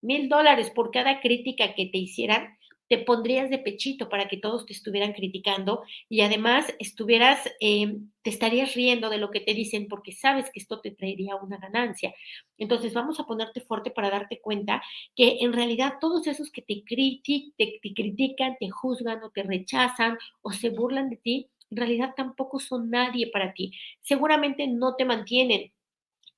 mil 0.03 0.29
dólares 0.29 0.71
por 0.71 0.91
cada 0.91 1.21
crítica 1.21 1.75
que 1.75 1.87
te 1.87 1.99
hicieran, 1.99 2.59
te 2.91 2.99
pondrías 2.99 3.51
de 3.51 3.59
pechito 3.59 4.09
para 4.09 4.27
que 4.27 4.37
todos 4.37 4.67
te 4.67 4.73
estuvieran 4.73 5.13
criticando 5.13 5.85
y 6.09 6.23
además 6.23 6.75
estuvieras, 6.81 7.49
eh, 7.61 7.99
te 8.23 8.31
estarías 8.31 8.75
riendo 8.75 9.09
de 9.11 9.19
lo 9.19 9.31
que 9.31 9.39
te 9.39 9.55
dicen 9.55 9.87
porque 9.87 10.11
sabes 10.11 10.47
que 10.53 10.59
esto 10.59 10.81
te 10.81 10.91
traería 10.91 11.37
una 11.37 11.59
ganancia. 11.59 12.13
Entonces 12.59 12.93
vamos 12.93 13.21
a 13.21 13.25
ponerte 13.25 13.61
fuerte 13.61 13.93
para 13.93 14.11
darte 14.11 14.41
cuenta 14.41 14.83
que 15.15 15.39
en 15.41 15.53
realidad 15.53 15.95
todos 16.01 16.27
esos 16.27 16.51
que 16.51 16.63
te, 16.63 16.83
te, 16.85 17.79
te 17.81 17.95
critican, 17.95 18.57
te 18.59 18.69
juzgan 18.71 19.23
o 19.23 19.31
te 19.31 19.45
rechazan 19.45 20.19
o 20.43 20.51
se 20.51 20.71
burlan 20.71 21.11
de 21.11 21.17
ti, 21.17 21.49
en 21.71 21.77
realidad 21.77 22.15
tampoco 22.17 22.59
son 22.59 22.91
nadie 22.91 23.31
para 23.31 23.53
ti. 23.53 23.73
Seguramente 24.01 24.67
no 24.67 24.97
te 24.97 25.05
mantienen, 25.05 25.73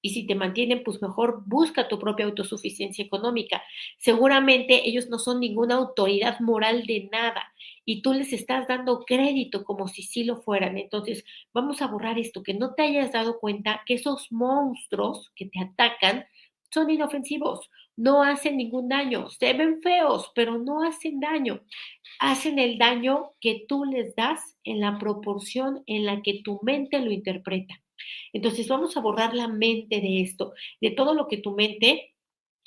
y 0.03 0.11
si 0.11 0.27
te 0.27 0.35
mantienen, 0.35 0.83
pues 0.83 1.01
mejor 1.01 1.45
busca 1.47 1.89
tu 1.89 1.99
propia 1.99 2.27
autosuficiencia 2.27 3.05
económica. 3.05 3.63
Seguramente 3.99 4.89
ellos 4.89 5.09
no 5.09 5.19
son 5.19 5.41
ninguna 5.41 5.77
autoridad 5.77 6.41
moral 6.41 6.85
de 6.87 7.09
nada 7.11 7.53
y 7.85 8.03
tú 8.03 8.13
les 8.13 8.33
estás 8.33 8.67
dando 8.67 9.05
crédito 9.07 9.65
como 9.65 9.89
si 9.89 10.03
sí 10.03 10.25
lo 10.25 10.43
fueran. 10.43 10.77
Entonces, 10.77 11.25
vamos 11.55 11.81
a 11.81 11.87
borrar 11.87 12.19
esto, 12.19 12.43
que 12.43 12.55
no 12.55 12.75
te 12.75 12.83
hayas 12.83 13.13
dado 13.13 13.39
cuenta 13.39 13.83
que 13.87 13.95
esos 13.95 14.31
monstruos 14.33 15.31
que 15.37 15.47
te 15.47 15.61
atacan 15.61 16.27
son 16.71 16.91
inofensivos, 16.91 17.71
no 17.97 18.23
hacen 18.23 18.57
ningún 18.57 18.89
daño, 18.89 19.29
se 19.29 19.53
ven 19.53 19.81
feos, 19.83 20.33
pero 20.35 20.59
no 20.59 20.83
hacen 20.83 21.21
daño. 21.21 21.61
Hacen 22.19 22.59
el 22.59 22.79
daño 22.79 23.33
que 23.41 23.65
tú 23.69 23.85
les 23.85 24.15
das 24.17 24.57
en 24.65 24.81
la 24.81 24.99
proporción 24.99 25.83
en 25.87 26.07
la 26.07 26.23
que 26.23 26.41
tu 26.43 26.59
mente 26.63 26.99
lo 27.01 27.11
interpreta. 27.11 27.83
Entonces 28.33 28.69
vamos 28.69 28.97
a 28.97 29.01
borrar 29.01 29.35
la 29.35 29.49
mente 29.49 30.01
de 30.01 30.23
esto, 30.23 30.53
de 30.81 30.91
todo 30.91 31.15
lo 31.15 31.29
que 31.29 31.39
tu 31.39 31.53
mente 31.53 32.15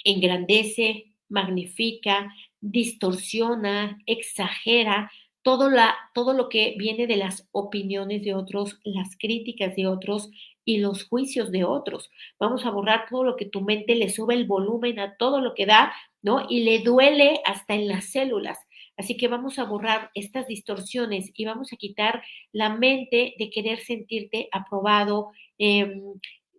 engrandece, 0.04 1.14
magnifica, 1.30 2.34
distorsiona, 2.62 4.02
exagera, 4.06 5.12
todo, 5.42 5.70
la, 5.70 5.96
todo 6.14 6.34
lo 6.34 6.50
que 6.50 6.76
viene 6.78 7.08
de 7.08 7.18
las 7.18 7.48
opiniones 7.52 8.24
de 8.24 8.34
otros, 8.34 8.80
las 8.84 9.16
críticas 9.18 9.76
de 9.76 9.88
otros 9.88 10.32
y 10.66 10.80
los 10.80 11.06
juicios 11.08 11.52
de 11.52 11.64
otros. 11.64 12.10
Vamos 12.40 12.66
a 12.66 12.72
borrar 12.72 13.06
todo 13.10 13.24
lo 13.24 13.36
que 13.36 13.46
tu 13.46 13.62
mente 13.62 13.96
le 13.96 14.10
sube 14.10 14.34
el 14.34 14.46
volumen 14.46 15.00
a 15.00 15.16
todo 15.18 15.42
lo 15.42 15.54
que 15.54 15.68
da, 15.68 15.94
¿no? 16.24 16.48
Y 16.50 16.64
le 16.64 16.80
duele 16.80 17.42
hasta 17.46 17.76
en 17.76 17.88
las 17.88 18.06
células. 18.06 18.58
Así 18.98 19.18
que 19.18 19.28
vamos 19.28 19.60
a 19.60 19.66
borrar 19.66 20.12
estas 20.14 20.48
distorsiones 20.48 21.32
y 21.34 21.46
vamos 21.46 21.74
a 21.74 21.78
quitar 21.78 22.24
la 22.52 22.70
mente 22.76 23.34
de 23.38 23.50
querer 23.50 23.80
sentirte 23.80 24.48
aprobado, 24.52 25.32
em, 25.58 26.02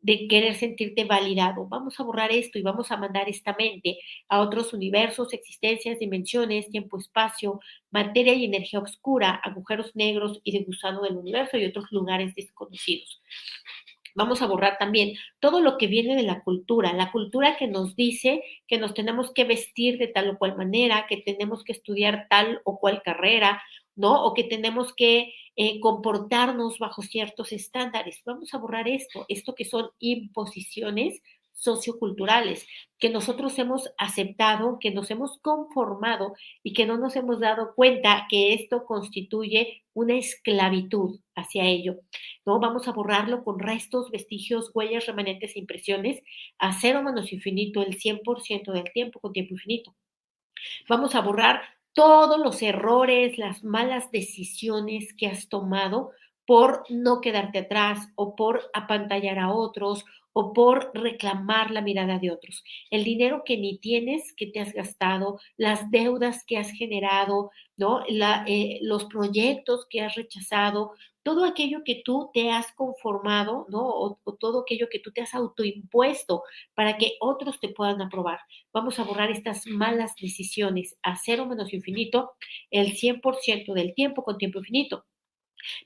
de 0.02 0.28
querer 0.28 0.54
sentirte 0.54 1.04
validado. 1.04 1.66
Vamos 1.66 1.98
a 1.98 2.04
borrar 2.04 2.30
esto 2.30 2.58
y 2.58 2.62
vamos 2.62 2.92
a 2.92 2.96
mandar 2.96 3.28
esta 3.28 3.56
mente 3.58 3.98
a 4.28 4.40
otros 4.40 4.72
universos, 4.72 5.32
existencias, 5.32 5.98
dimensiones, 5.98 6.68
tiempo, 6.70 6.98
espacio, 6.98 7.58
materia 7.90 8.34
y 8.34 8.44
energía 8.44 8.78
oscura, 8.80 9.30
agujeros 9.42 9.96
negros 9.96 10.40
y 10.44 10.52
de 10.52 10.64
gusano 10.64 11.02
del 11.02 11.16
universo 11.16 11.56
y 11.56 11.64
otros 11.64 11.90
lugares 11.90 12.34
desconocidos. 12.36 13.20
Vamos 14.16 14.40
a 14.40 14.46
borrar 14.46 14.78
también 14.78 15.12
todo 15.40 15.60
lo 15.60 15.76
que 15.76 15.86
viene 15.86 16.16
de 16.16 16.22
la 16.22 16.42
cultura, 16.42 16.94
la 16.94 17.12
cultura 17.12 17.56
que 17.58 17.68
nos 17.68 17.94
dice 17.96 18.42
que 18.66 18.78
nos 18.78 18.94
tenemos 18.94 19.30
que 19.32 19.44
vestir 19.44 19.98
de 19.98 20.08
tal 20.08 20.30
o 20.30 20.38
cual 20.38 20.56
manera, 20.56 21.06
que 21.06 21.18
tenemos 21.18 21.62
que 21.62 21.72
estudiar 21.72 22.26
tal 22.30 22.62
o 22.64 22.78
cual 22.80 23.02
carrera, 23.04 23.62
¿no? 23.94 24.24
O 24.24 24.32
que 24.32 24.44
tenemos 24.44 24.94
que 24.94 25.34
eh, 25.54 25.80
comportarnos 25.80 26.78
bajo 26.78 27.02
ciertos 27.02 27.52
estándares. 27.52 28.22
Vamos 28.24 28.54
a 28.54 28.58
borrar 28.58 28.88
esto, 28.88 29.26
esto 29.28 29.54
que 29.54 29.66
son 29.66 29.90
imposiciones 29.98 31.20
socioculturales 31.56 32.66
que 32.98 33.10
nosotros 33.10 33.58
hemos 33.58 33.90
aceptado, 33.98 34.78
que 34.78 34.90
nos 34.90 35.10
hemos 35.10 35.38
conformado 35.38 36.34
y 36.62 36.74
que 36.74 36.86
no 36.86 36.98
nos 36.98 37.16
hemos 37.16 37.40
dado 37.40 37.74
cuenta 37.74 38.26
que 38.30 38.54
esto 38.54 38.84
constituye 38.84 39.82
una 39.94 40.16
esclavitud 40.16 41.18
hacia 41.34 41.64
ello. 41.64 41.96
¿no? 42.44 42.60
Vamos 42.60 42.86
a 42.88 42.92
borrarlo 42.92 43.42
con 43.42 43.58
restos, 43.58 44.10
vestigios, 44.10 44.70
huellas, 44.74 45.06
remanentes 45.06 45.56
e 45.56 45.58
impresiones 45.58 46.22
a 46.58 46.78
cero 46.78 47.02
menos 47.02 47.32
infinito 47.32 47.82
el 47.82 47.98
100% 47.98 48.72
del 48.72 48.92
tiempo 48.92 49.18
con 49.20 49.32
tiempo 49.32 49.54
infinito. 49.54 49.96
Vamos 50.88 51.14
a 51.14 51.20
borrar 51.20 51.62
todos 51.94 52.38
los 52.38 52.60
errores, 52.62 53.38
las 53.38 53.64
malas 53.64 54.10
decisiones 54.10 55.14
que 55.14 55.26
has 55.26 55.48
tomado 55.48 56.10
por 56.46 56.84
no 56.90 57.20
quedarte 57.20 57.58
atrás 57.60 58.08
o 58.14 58.36
por 58.36 58.70
apantallar 58.72 59.38
a 59.38 59.52
otros 59.52 60.04
o 60.38 60.52
por 60.52 60.90
reclamar 60.92 61.70
la 61.70 61.80
mirada 61.80 62.18
de 62.18 62.30
otros. 62.30 62.62
El 62.90 63.04
dinero 63.04 63.42
que 63.42 63.56
ni 63.56 63.78
tienes, 63.78 64.34
que 64.34 64.46
te 64.46 64.60
has 64.60 64.74
gastado, 64.74 65.40
las 65.56 65.90
deudas 65.90 66.44
que 66.46 66.58
has 66.58 66.70
generado, 66.72 67.50
¿no? 67.78 68.02
Eh, 68.06 68.78
los 68.82 69.06
proyectos 69.06 69.86
que 69.88 70.02
has 70.02 70.14
rechazado, 70.14 70.92
todo 71.22 71.46
aquello 71.46 71.80
que 71.86 72.02
tú 72.04 72.30
te 72.34 72.50
has 72.50 72.70
conformado, 72.72 73.64
¿no? 73.70 73.80
O, 73.88 74.20
o, 74.24 74.34
todo 74.34 74.60
aquello 74.60 74.88
que 74.90 74.98
tú 74.98 75.10
te 75.10 75.22
has 75.22 75.34
autoimpuesto 75.34 76.42
para 76.74 76.98
que 76.98 77.16
otros 77.20 77.58
te 77.58 77.70
puedan 77.70 78.02
aprobar. 78.02 78.40
Vamos 78.74 78.98
a 78.98 79.04
borrar 79.04 79.30
estas 79.30 79.66
malas 79.66 80.16
decisiones 80.20 80.98
a 81.02 81.16
cero 81.16 81.46
menos 81.46 81.72
infinito 81.72 82.32
el 82.70 82.92
100% 82.92 83.72
del 83.72 83.94
tiempo 83.94 84.22
con 84.22 84.36
tiempo 84.36 84.58
infinito. 84.58 85.06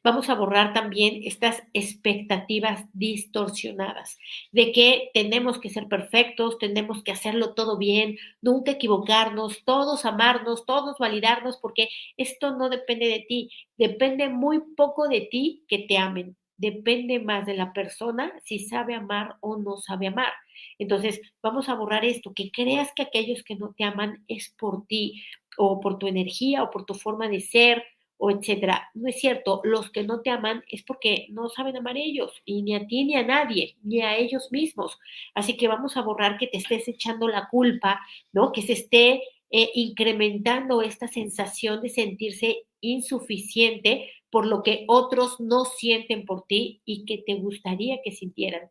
Vamos 0.03 0.29
a 0.29 0.35
borrar 0.35 0.73
también 0.73 1.21
estas 1.25 1.63
expectativas 1.73 2.85
distorsionadas 2.93 4.19
de 4.53 4.73
que 4.73 5.11
tenemos 5.15 5.59
que 5.59 5.71
ser 5.71 5.89
perfectos, 5.89 6.59
tenemos 6.59 7.03
que 7.03 7.13
hacerlo 7.13 7.55
todo 7.55 7.79
bien, 7.79 8.19
nunca 8.41 8.73
equivocarnos, 8.73 9.65
todos 9.65 10.05
amarnos, 10.05 10.67
todos 10.67 10.99
validarnos, 10.99 11.57
porque 11.59 11.89
esto 12.17 12.57
no 12.57 12.69
depende 12.69 13.09
de 13.09 13.25
ti, 13.29 13.51
depende 13.77 14.29
muy 14.29 14.61
poco 14.77 15.09
de 15.09 15.23
ti 15.23 15.65
que 15.69 15.79
te 15.79 15.99
amen, 15.99 16.37
depende 16.57 17.21
más 17.21 17.47
de 17.47 17.55
la 17.55 17.73
persona 17.73 18.33
si 18.45 18.59
sabe 18.59 18.95
amar 18.95 19.37
o 19.41 19.57
no 19.57 19.79
sabe 19.79 20.09
amar. 20.09 20.33
Entonces, 20.79 21.21
vamos 21.43 21.69
a 21.69 21.75
borrar 21.75 22.05
esto, 22.05 22.35
que 22.35 22.51
creas 22.51 22.91
que 22.95 23.03
aquellos 23.03 23.43
que 23.43 23.57
no 23.57 23.73
te 23.73 23.85
aman 23.85 24.25
es 24.29 24.55
por 24.59 24.87
ti 24.87 25.23
o 25.57 25.81
por 25.81 25.99
tu 25.99 26.07
energía 26.07 26.63
o 26.63 26.71
por 26.71 26.85
tu 26.85 26.95
forma 26.95 27.29
de 27.29 27.41
ser 27.41 27.83
o 28.21 28.31
etcétera. 28.31 28.91
No 28.95 29.09
es 29.09 29.19
cierto, 29.19 29.61
los 29.65 29.91
que 29.91 30.05
no 30.05 30.21
te 30.21 30.31
aman 30.31 30.63
es 30.69 30.83
porque 30.83 31.27
no 31.31 31.49
saben 31.49 31.77
amar 31.77 31.97
ellos, 31.97 32.43
y 32.45 32.63
ni 32.63 32.75
a 32.75 32.87
ti 32.87 33.05
ni 33.05 33.17
a 33.17 33.25
nadie, 33.25 33.77
ni 33.83 34.03
a 34.03 34.17
ellos 34.17 34.49
mismos. 34.53 34.99
Así 35.35 35.57
que 35.57 35.69
vamos 35.69 35.97
a 35.97 36.03
borrar 36.03 36.39
que 36.39 36.47
te 36.47 36.59
estés 36.59 36.87
echando 36.87 37.29
la 37.29 37.49
culpa, 37.49 38.01
¿no? 38.33 38.53
Que 38.53 38.63
se 38.63 38.75
esté 38.75 39.23
eh, 39.51 39.71
incrementando 39.75 40.83
esta 40.83 41.09
sensación 41.09 41.81
de 41.81 41.89
sentirse 41.89 42.67
insuficiente 42.81 44.11
por 44.31 44.47
lo 44.47 44.63
que 44.63 44.85
otros 44.87 45.41
no 45.41 45.65
sienten 45.65 46.25
por 46.27 46.47
ti 46.47 46.83
y 46.85 47.05
que 47.07 47.19
te 47.19 47.35
gustaría 47.35 48.01
que 48.05 48.13
sintieran. 48.13 48.71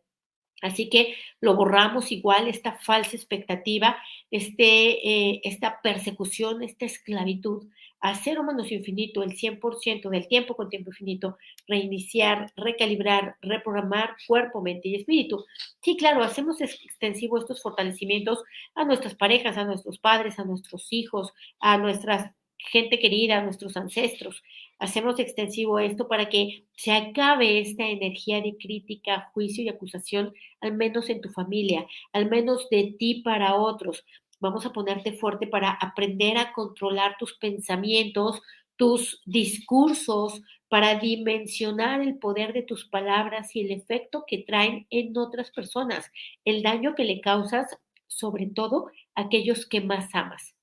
Así 0.60 0.88
que 0.90 1.14
lo 1.40 1.56
borramos 1.56 2.12
igual, 2.12 2.48
esta 2.48 2.72
falsa 2.72 3.16
expectativa, 3.16 3.96
este, 4.30 5.08
eh, 5.08 5.40
esta 5.44 5.80
persecución, 5.82 6.62
esta 6.62 6.84
esclavitud 6.84 7.66
a 8.00 8.14
cero 8.14 8.42
menos 8.42 8.72
infinito 8.72 9.22
el 9.22 9.36
100% 9.36 10.08
del 10.08 10.26
tiempo 10.26 10.56
con 10.56 10.70
tiempo 10.70 10.90
infinito, 10.90 11.36
reiniciar, 11.66 12.50
recalibrar, 12.56 13.36
reprogramar 13.42 14.16
cuerpo, 14.26 14.62
mente 14.62 14.88
y 14.88 14.96
espíritu. 14.96 15.44
Sí, 15.82 15.96
claro, 15.96 16.22
hacemos 16.22 16.60
extensivo 16.60 17.38
estos 17.38 17.62
fortalecimientos 17.62 18.42
a 18.74 18.84
nuestras 18.84 19.14
parejas, 19.14 19.56
a 19.58 19.64
nuestros 19.64 19.98
padres, 19.98 20.38
a 20.38 20.44
nuestros 20.44 20.92
hijos, 20.92 21.32
a 21.60 21.76
nuestra 21.76 22.34
gente 22.56 22.98
querida, 22.98 23.38
a 23.38 23.42
nuestros 23.42 23.76
ancestros. 23.76 24.42
Hacemos 24.80 25.20
extensivo 25.20 25.78
esto 25.78 26.08
para 26.08 26.28
que 26.28 26.64
se 26.74 26.90
acabe 26.92 27.60
esta 27.60 27.86
energía 27.86 28.40
de 28.40 28.56
crítica, 28.56 29.30
juicio 29.32 29.62
y 29.62 29.68
acusación, 29.68 30.32
al 30.60 30.74
menos 30.76 31.08
en 31.08 31.20
tu 31.20 31.28
familia, 31.28 31.86
al 32.12 32.28
menos 32.28 32.68
de 32.70 32.96
ti 32.98 33.22
para 33.22 33.54
otros 33.54 34.04
vamos 34.40 34.66
a 34.66 34.72
ponerte 34.72 35.12
fuerte 35.12 35.46
para 35.46 35.70
aprender 35.70 36.38
a 36.38 36.52
controlar 36.52 37.16
tus 37.18 37.34
pensamientos, 37.34 38.40
tus 38.76 39.20
discursos, 39.26 40.40
para 40.68 40.98
dimensionar 40.98 42.00
el 42.00 42.18
poder 42.18 42.52
de 42.52 42.62
tus 42.62 42.86
palabras 42.86 43.54
y 43.54 43.60
el 43.60 43.72
efecto 43.72 44.24
que 44.26 44.38
traen 44.38 44.86
en 44.90 45.16
otras 45.16 45.50
personas, 45.50 46.10
el 46.44 46.62
daño 46.62 46.94
que 46.94 47.04
le 47.04 47.20
causas, 47.20 47.76
sobre 48.06 48.46
todo 48.46 48.88
a 49.14 49.22
aquellos 49.22 49.66
que 49.66 49.80
más 49.80 50.14
amas, 50.14 50.54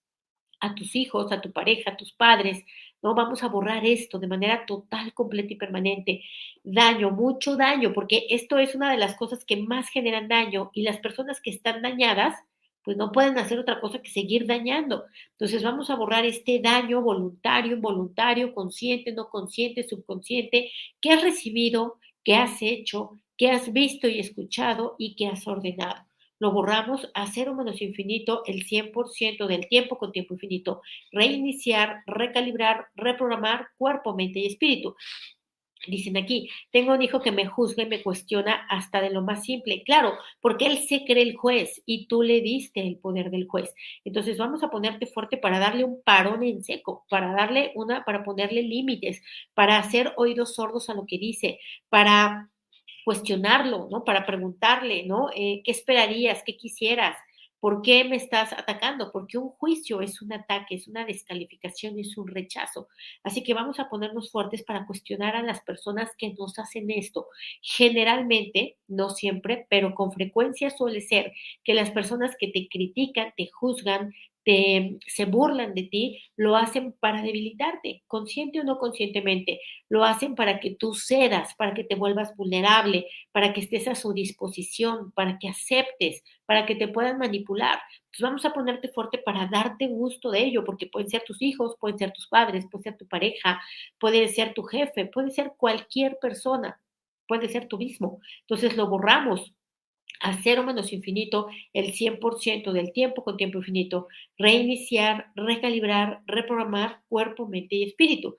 a 0.60 0.73
tus 0.75 0.95
hijos, 0.95 1.32
a 1.32 1.41
tu 1.41 1.51
pareja, 1.51 1.91
a 1.91 1.97
tus 1.97 2.13
padres. 2.13 2.63
No 3.08 3.15
vamos 3.15 3.41
a 3.41 3.48
borrar 3.48 3.86
esto 3.86 4.20
de 4.20 4.28
manera 4.28 4.65
total, 4.65 5.13
completa 5.13 5.54
y 5.54 5.56
permanente. 5.56 6.24
Daño, 6.62 7.10
mucho 7.10 7.56
daño, 7.56 7.93
porque 7.93 8.28
esto 8.32 8.58
es 8.58 8.76
una 8.76 8.91
de 8.91 8.98
las 8.98 9.15
cosas 9.15 9.46
que 9.46 9.56
más 9.56 9.88
generan 9.88 10.28
daño 10.28 10.72
y 10.74 10.82
las 10.82 10.98
personas 10.98 11.39
que 11.39 11.52
están 11.52 11.82
dañadas 11.82 12.36
pues 12.84 12.98
no 12.98 13.13
pueden 13.13 13.38
hacer 13.38 13.60
otra 13.60 13.80
cosa 13.80 14.02
que 14.02 14.10
seguir 14.10 14.46
dañando. 14.46 15.06
Entonces 15.32 15.63
vamos 15.63 15.89
a 15.89 15.96
borrar 15.96 16.26
este 16.26 16.60
daño 16.60 17.02
voluntario, 17.02 17.78
involuntario, 17.78 18.54
consciente, 18.54 19.13
no 19.13 19.30
consciente, 19.30 19.88
subconsciente, 19.88 20.70
que 21.00 21.12
has 21.12 21.24
recibido, 21.24 22.00
que 22.26 22.36
has 22.36 22.62
hecho, 22.62 23.12
que 23.38 23.52
has 23.52 23.72
visto 23.72 24.10
y 24.10 24.20
escuchado 24.20 24.96
y 25.00 25.15
que 25.15 25.28
has 25.28 25.48
ordenado. 25.48 26.06
Lo 26.39 26.52
borramos 26.52 27.10
a 27.13 27.28
cero 27.28 27.56
menos 27.56 27.82
infinito 27.82 28.43
el 28.45 28.65
100% 28.65 29.47
del 29.47 29.67
tiempo 29.67 29.97
con 29.97 30.12
tiempo 30.12 30.34
infinito. 30.36 30.82
Reiniciar, 31.12 32.04
recalibrar, 32.06 32.88
reprogramar 32.95 33.67
cuerpo, 33.78 34.15
mente 34.15 34.39
y 34.39 34.47
espíritu. 34.47 34.95
Dicen 35.88 36.17
aquí, 36.17 36.50
tengo 36.71 36.93
un 36.93 37.02
hijo 37.02 37.21
que 37.21 37.32
me 37.32 37.45
juzga 37.45 37.84
y 37.84 37.88
me 37.88 38.04
cuestiona 38.04 38.65
hasta 38.69 39.00
de 39.02 39.10
lo 39.10 39.21
más 39.21 39.45
simple. 39.45 39.84
Claro, 39.84 40.13
porque 40.41 40.65
él 40.65 40.80
se 40.80 41.06
cree 41.06 41.23
el 41.23 41.36
juez 41.36 41.82
y 41.86 42.08
tú 42.08 42.23
le 42.23 42.41
diste 42.41 42.82
el 42.82 42.97
poder 42.97 43.30
del 43.30 43.47
juez. 43.47 43.73
Entonces 44.04 44.38
vamos 44.38 44.63
a 44.63 44.69
ponerte 44.69 45.06
fuerte 45.06 45.38
para 45.38 45.60
darle 45.60 45.84
un 45.86 46.02
parón 46.04 46.43
en 46.43 46.63
seco, 46.63 47.06
para 47.10 47.32
darle 47.32 47.71
una, 47.76 48.04
para 48.04 48.23
ponerle 48.23 48.63
límites, 48.63 49.21
para 49.54 49.78
hacer 49.78 50.13
oídos 50.17 50.56
sordos 50.56 50.89
a 50.89 50.93
lo 50.93 51.06
que 51.06 51.17
dice, 51.19 51.60
para 51.89 52.50
cuestionarlo, 53.08 53.88
¿no? 53.89 54.04
Para 54.04 54.26
preguntarle, 54.26 55.06
¿no? 55.06 55.30
Eh, 55.34 55.62
¿Qué 55.63 55.72
esperarías? 55.72 56.43
¿Qué 56.46 56.58
quisieras? 56.58 57.15
¿Por 57.62 57.82
qué 57.82 58.04
me 58.04 58.17
estás 58.17 58.52
atacando? 58.52 59.13
Porque 59.13 59.38
un 59.38 59.48
juicio 59.48 60.02
es 60.02 60.22
un 60.22 60.34
ataque, 60.34 60.76
es 60.76 60.89
una 60.89 61.06
descalificación, 61.06 61.98
es 61.98 62.17
un 62.17 62.28
rechazo. 62.28 62.89
Así 63.24 63.43
que 63.43 63.54
vamos 63.54 63.80
a 63.80 63.88
ponernos 63.88 64.30
fuertes 64.30 64.62
para 64.62 64.86
cuestionar 64.86 65.38
a 65.38 65.41
las 65.41 65.62
personas 65.62 66.12
que 66.17 66.34
nos 66.34 66.60
hacen 66.60 66.91
esto. 66.91 67.28
Generalmente, 67.62 68.76
no 68.89 69.10
siempre, 69.10 69.67
pero 69.70 69.96
con 69.96 70.12
frecuencia 70.12 70.70
suele 70.70 71.00
ser 71.00 71.32
que 71.63 71.74
las 71.74 71.91
personas 71.91 72.36
que 72.38 72.50
te 72.50 72.67
critican, 72.67 73.34
te 73.38 73.50
juzgan, 73.54 74.13
se 75.05 75.25
burlan 75.25 75.73
de 75.73 75.83
ti, 75.83 76.23
lo 76.38 76.55
hacen 76.55 76.93
para 76.93 77.21
debilitarte, 77.21 78.03
consciente 78.07 78.62
o 78.62 78.63
no 78.63 78.77
conscientemente. 78.77 79.60
Lo 79.89 80.05
hacen 80.05 80.36
para 80.36 80.60
que 80.60 80.75
tú 80.75 80.93
cedas, 80.93 81.53
para 81.55 81.73
que 81.73 81.83
te 81.83 81.95
vuelvas 81.95 82.36
vulnerable, 82.36 83.07
para 83.31 83.51
que 83.51 83.60
estés 83.60 83.88
a 83.88 83.95
su 83.95 84.13
disposición, 84.13 85.12
para 85.12 85.38
que 85.38 85.49
aceptes, 85.49 86.23
para 86.45 86.65
que 86.65 86.75
te 86.75 86.88
puedan 86.88 87.17
manipular. 87.17 87.79
Pues 88.10 88.21
vamos 88.21 88.45
a 88.45 88.53
ponerte 88.53 88.88
fuerte 88.88 89.17
para 89.17 89.47
darte 89.47 89.88
gusto 89.88 90.31
de 90.31 90.39
ello, 90.45 90.63
porque 90.63 90.88
pueden 90.88 91.10
ser 91.10 91.23
tus 91.23 91.41
hijos, 91.41 91.75
pueden 91.79 91.99
ser 91.99 92.13
tus 92.13 92.27
padres, 92.27 92.65
puede 92.71 92.83
ser 92.83 92.97
tu 92.97 93.07
pareja, 93.07 93.62
puede 93.99 94.27
ser 94.29 94.53
tu 94.53 94.63
jefe, 94.63 95.05
puede 95.07 95.31
ser 95.31 95.53
cualquier 95.57 96.17
persona, 96.21 96.79
puede 97.27 97.49
ser 97.49 97.67
tú 97.67 97.77
mismo. 97.77 98.21
Entonces 98.41 98.77
lo 98.77 98.88
borramos, 98.88 99.53
a 100.21 100.41
cero 100.41 100.63
menos 100.63 100.93
infinito 100.93 101.47
el 101.73 101.93
100% 101.93 102.71
del 102.71 102.91
tiempo 102.93 103.23
con 103.23 103.38
tiempo 103.38 103.58
infinito, 103.60 104.08
reiniciar, 104.38 105.32
recalibrar, 105.36 106.21
reprogramar 106.25 107.01
cuerpo, 107.08 107.47
mente 107.47 107.75
y 107.75 107.84
espíritu. 107.84 108.36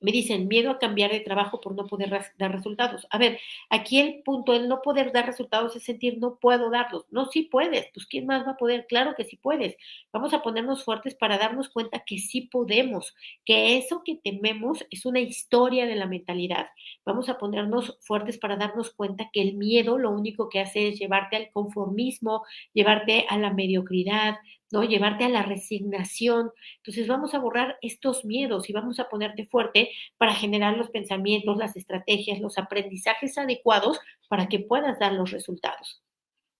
Me 0.00 0.12
dicen, 0.12 0.48
miedo 0.48 0.70
a 0.70 0.78
cambiar 0.78 1.10
de 1.10 1.20
trabajo 1.20 1.60
por 1.60 1.74
no 1.74 1.86
poder 1.86 2.10
dar 2.38 2.52
resultados. 2.52 3.06
A 3.10 3.18
ver, 3.18 3.38
aquí 3.70 3.98
el 3.98 4.22
punto, 4.22 4.52
el 4.54 4.68
no 4.68 4.82
poder 4.82 5.12
dar 5.12 5.26
resultados 5.26 5.74
es 5.74 5.84
sentir 5.84 6.18
no 6.18 6.38
puedo 6.38 6.70
darlos. 6.70 7.06
No, 7.10 7.26
sí 7.26 7.42
puedes. 7.42 7.86
Pues 7.94 8.06
¿quién 8.06 8.26
más 8.26 8.46
va 8.46 8.52
a 8.52 8.56
poder? 8.56 8.86
Claro 8.88 9.14
que 9.16 9.24
sí 9.24 9.36
puedes. 9.36 9.76
Vamos 10.12 10.34
a 10.34 10.42
ponernos 10.42 10.84
fuertes 10.84 11.14
para 11.14 11.38
darnos 11.38 11.70
cuenta 11.70 12.04
que 12.06 12.18
sí 12.18 12.42
podemos, 12.42 13.14
que 13.44 13.78
eso 13.78 14.02
que 14.04 14.16
tememos 14.16 14.84
es 14.90 15.06
una 15.06 15.20
historia 15.20 15.86
de 15.86 15.96
la 15.96 16.06
mentalidad. 16.06 16.68
Vamos 17.04 17.28
a 17.28 17.38
ponernos 17.38 17.96
fuertes 18.00 18.38
para 18.38 18.56
darnos 18.56 18.90
cuenta 18.90 19.30
que 19.32 19.42
el 19.42 19.54
miedo 19.54 19.98
lo 19.98 20.10
único 20.10 20.48
que 20.48 20.60
hace 20.60 20.88
es 20.88 20.98
llevarte 20.98 21.36
al 21.36 21.50
conformismo, 21.50 22.44
llevarte 22.74 23.26
a 23.28 23.38
la 23.38 23.52
mediocridad, 23.52 24.36
¿no? 24.70 24.82
Llevarte 24.84 25.24
a 25.24 25.28
la 25.28 25.42
resignación. 25.42 26.50
Entonces 26.78 27.06
vamos 27.06 27.34
a 27.34 27.38
borrar 27.38 27.78
estos 27.82 28.24
miedos 28.24 28.68
y 28.68 28.72
vamos 28.72 28.98
a 29.00 29.08
ponerte 29.08 29.46
fuerte 29.46 29.90
para 30.16 30.34
generar 30.34 30.76
los 30.76 30.90
pensamientos, 30.90 31.56
las 31.56 31.76
estrategias, 31.76 32.40
los 32.40 32.58
aprendizajes 32.58 33.38
adecuados 33.38 34.00
para 34.28 34.48
que 34.48 34.60
puedas 34.60 34.98
dar 34.98 35.12
los 35.12 35.30
resultados. 35.30 36.02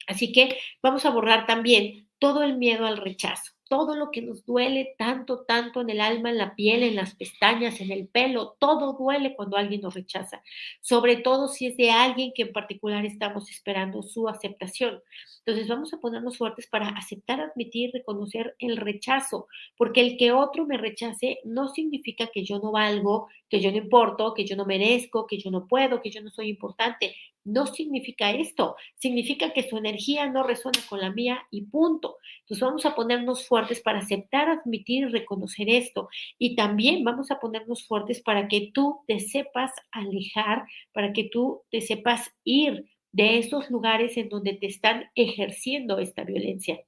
Así 0.06 0.32
que 0.32 0.58
vamos 0.82 1.04
a 1.04 1.10
borrar 1.10 1.46
también 1.46 2.08
todo 2.18 2.42
el 2.42 2.56
miedo 2.56 2.86
al 2.86 2.98
rechazo 2.98 3.55
todo 3.68 3.96
lo 3.96 4.11
que 4.11 4.22
nos 4.22 4.44
duele 4.44 4.94
tanto, 4.98 5.44
tanto 5.44 5.81
en 5.81 5.90
el 5.90 6.00
alma, 6.00 6.31
en 6.31 6.38
la 6.38 6.55
piel, 6.55 6.83
en 6.83 6.96
las 6.96 7.14
pestañas, 7.14 7.81
en 7.81 7.90
el 7.90 8.09
pelo, 8.09 8.57
todo 8.59 8.92
duele 8.92 9.35
cuando 9.35 9.57
alguien 9.57 9.81
nos 9.81 9.94
rechaza, 9.94 10.42
sobre 10.81 11.16
todo 11.16 11.48
si 11.48 11.66
es 11.66 11.76
de 11.76 11.90
alguien 11.90 12.33
que 12.35 12.42
en 12.42 12.52
particular 12.52 13.05
estamos 13.05 13.50
esperando 13.50 14.02
su 14.02 14.29
aceptación. 14.29 15.02
Entonces 15.44 15.68
vamos 15.68 15.92
a 15.92 15.98
ponernos 15.98 16.38
fuertes 16.38 16.66
para 16.66 16.88
aceptar, 16.88 17.40
admitir, 17.40 17.90
reconocer 17.92 18.55
el 18.59 18.76
rechazo, 18.76 19.48
porque 19.76 20.00
el 20.00 20.16
que 20.16 20.33
otro 20.33 20.66
me 20.66 20.79
rechace 20.79 21.38
no 21.44 21.68
significa 21.68 22.29
que 22.29 22.44
yo 22.44 22.59
no 22.59 22.72
valgo, 22.72 23.29
que 23.48 23.61
yo 23.61 23.70
no 23.70 23.79
importo, 23.79 24.35
que 24.35 24.44
yo 24.44 24.57
no 24.57 24.64
merezco, 24.64 25.26
que 25.26 25.38
yo 25.38 25.50
no 25.50 25.66
puedo, 25.66 26.02
que 26.02 26.11
yo 26.11 26.22
no 26.22 26.31
soy 26.31 26.48
importante 26.48 27.14
no 27.46 27.66
significa 27.66 28.32
esto, 28.32 28.76
significa 28.96 29.52
que 29.52 29.68
su 29.68 29.78
energía 29.78 30.26
no 30.28 30.42
resuena 30.42 30.80
con 30.88 31.00
la 31.00 31.12
mía 31.12 31.46
y 31.50 31.62
punto. 31.62 32.16
Entonces 32.40 32.61
vamos 32.61 32.85
a 32.85 32.94
ponernos 32.94 33.46
fuertes 33.46 33.80
para 33.80 34.00
aceptar, 34.00 34.48
admitir 34.48 35.04
y 35.04 35.11
reconocer 35.11 35.70
esto. 35.70 36.09
Y 36.38 36.56
también 36.56 37.04
vamos 37.04 37.30
a 37.30 37.38
ponernos 37.38 37.87
fuertes 37.87 38.20
para 38.20 38.48
que 38.48 38.72
tú 38.74 39.00
te 39.06 39.20
sepas 39.20 39.70
alejar, 39.92 40.64
para 40.92 41.12
que 41.12 41.24
tú 41.24 41.62
te 41.70 41.80
sepas 41.80 42.30
ir 42.44 42.85
de 43.12 43.38
esos 43.38 43.70
lugares 43.70 44.16
en 44.16 44.28
donde 44.28 44.54
te 44.54 44.66
están 44.66 45.06
ejerciendo 45.14 45.98
esta 46.00 46.24
violencia. 46.24 46.80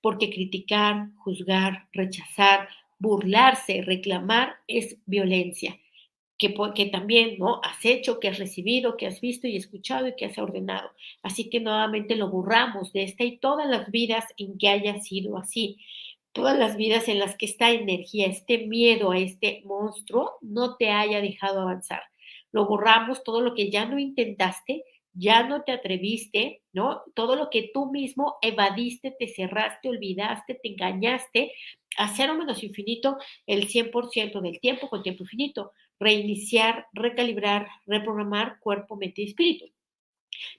Porque 0.00 0.30
criticar, 0.30 1.08
juzgar, 1.16 1.88
rechazar, 1.92 2.68
burlarse, 2.98 3.82
reclamar 3.82 4.54
es 4.68 4.96
violencia 5.06 5.76
que, 6.38 6.86
también 6.86 7.38
¿no? 7.38 7.60
has 7.62 7.84
hecho, 7.84 8.20
que 8.20 8.28
has 8.28 8.38
recibido, 8.38 8.96
que 8.96 9.06
has 9.06 9.20
visto 9.20 9.46
y 9.46 9.56
escuchado 9.56 10.06
y 10.08 10.16
que 10.16 10.26
has 10.26 10.38
ordenado. 10.38 10.90
Así 11.22 11.48
que 11.48 11.60
nuevamente 11.60 12.16
lo 12.16 12.28
borramos 12.28 12.92
de 12.92 13.04
esta 13.04 13.24
y 13.24 13.38
todas 13.38 13.68
las 13.68 13.90
vidas 13.90 14.24
en 14.36 14.58
que 14.58 14.68
haya 14.68 15.00
sido 15.00 15.38
así. 15.38 15.78
Todas 16.32 16.58
las 16.58 16.76
vidas 16.76 17.08
en 17.08 17.18
las 17.18 17.36
que 17.36 17.46
esta 17.46 17.70
energía, 17.70 18.26
este 18.26 18.66
miedo 18.66 19.12
a 19.12 19.18
este 19.18 19.62
monstruo 19.64 20.36
no 20.42 20.76
te 20.76 20.90
haya 20.90 21.22
dejado 21.22 21.62
avanzar. 21.62 22.02
Lo 22.52 22.66
borramos, 22.66 23.24
todo 23.24 23.40
lo 23.40 23.54
que 23.54 23.70
ya 23.70 23.86
no 23.86 23.98
intentaste, 23.98 24.84
ya 25.14 25.44
no 25.44 25.62
te 25.62 25.72
atreviste, 25.72 26.62
¿no? 26.74 27.02
Todo 27.14 27.36
lo 27.36 27.48
que 27.48 27.70
tú 27.72 27.90
mismo 27.90 28.36
evadiste, 28.42 29.16
te 29.18 29.28
cerraste, 29.28 29.88
olvidaste, 29.88 30.54
te 30.54 30.68
engañaste, 30.68 31.52
a 31.96 32.14
cero 32.14 32.34
menos 32.34 32.62
infinito 32.62 33.16
el 33.46 33.68
100% 33.68 34.42
del 34.42 34.60
tiempo 34.60 34.90
con 34.90 35.02
tiempo 35.02 35.24
infinito 35.24 35.72
reiniciar, 36.00 36.86
recalibrar, 36.92 37.68
reprogramar 37.86 38.58
cuerpo, 38.60 38.96
mente 38.96 39.22
y 39.22 39.26
espíritu. 39.26 39.66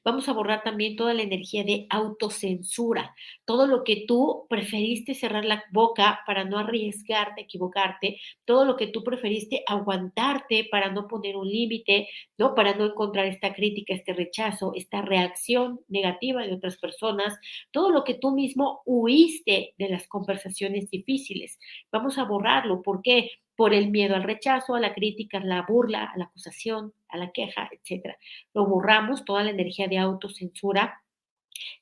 Vamos 0.04 0.28
a 0.30 0.34
borrar 0.34 0.64
también 0.64 0.96
toda 0.96 1.14
la 1.14 1.24
energía 1.24 1.64
de 1.64 1.88
autocensura, 1.90 3.16
todo 3.46 3.68
lo 3.68 3.84
que 3.84 4.06
tú 4.08 4.46
preferiste 4.50 5.14
cerrar 5.14 5.46
la 5.46 5.64
boca 5.72 6.22
para 6.26 6.44
no 6.46 6.58
arriesgarte, 6.58 7.42
equivocarte, 7.42 8.20
todo 8.46 8.66
lo 8.66 8.76
que 8.78 8.88
tú 8.88 9.04
preferiste 9.04 9.64
aguantarte 9.68 10.68
para 10.72 10.92
no 10.92 11.08
poner 11.08 11.36
un 11.36 11.48
límite, 11.48 12.10
¿no? 12.38 12.56
Para 12.56 12.76
no 12.76 12.86
encontrar 12.86 13.26
esta 13.26 13.54
crítica, 13.54 13.94
este 13.94 14.14
rechazo, 14.14 14.74
esta 14.76 15.02
reacción 15.02 15.82
negativa 15.88 16.44
de 16.44 16.54
otras 16.54 16.78
personas, 16.78 17.38
todo 17.72 17.92
lo 17.92 18.04
que 18.04 18.16
tú 18.16 18.32
mismo 18.32 18.82
huiste 18.86 19.74
de 19.78 19.90
las 19.90 20.08
conversaciones 20.08 20.90
difíciles. 20.90 21.60
Vamos 21.92 22.18
a 22.18 22.24
borrarlo, 22.24 22.82
¿por 22.82 23.02
qué? 23.02 23.32
Por 23.58 23.74
el 23.74 23.90
miedo 23.90 24.16
al 24.16 24.24
rechazo, 24.24 24.76
a 24.76 24.80
la 24.80 24.94
crítica, 24.94 25.40
a 25.40 25.44
la 25.44 25.64
burla, 25.64 26.06
a 26.06 26.18
la 26.18 26.26
acusación, 26.26 26.94
a 27.10 27.18
la 27.18 27.32
queja, 27.32 27.70
etc. 27.72 28.16
Lo 28.54 28.68
borramos, 28.68 29.26
toda 29.26 29.44
la 29.44 29.50
energía 29.50 29.88
de 29.88 29.98
autocensura, 29.98 31.02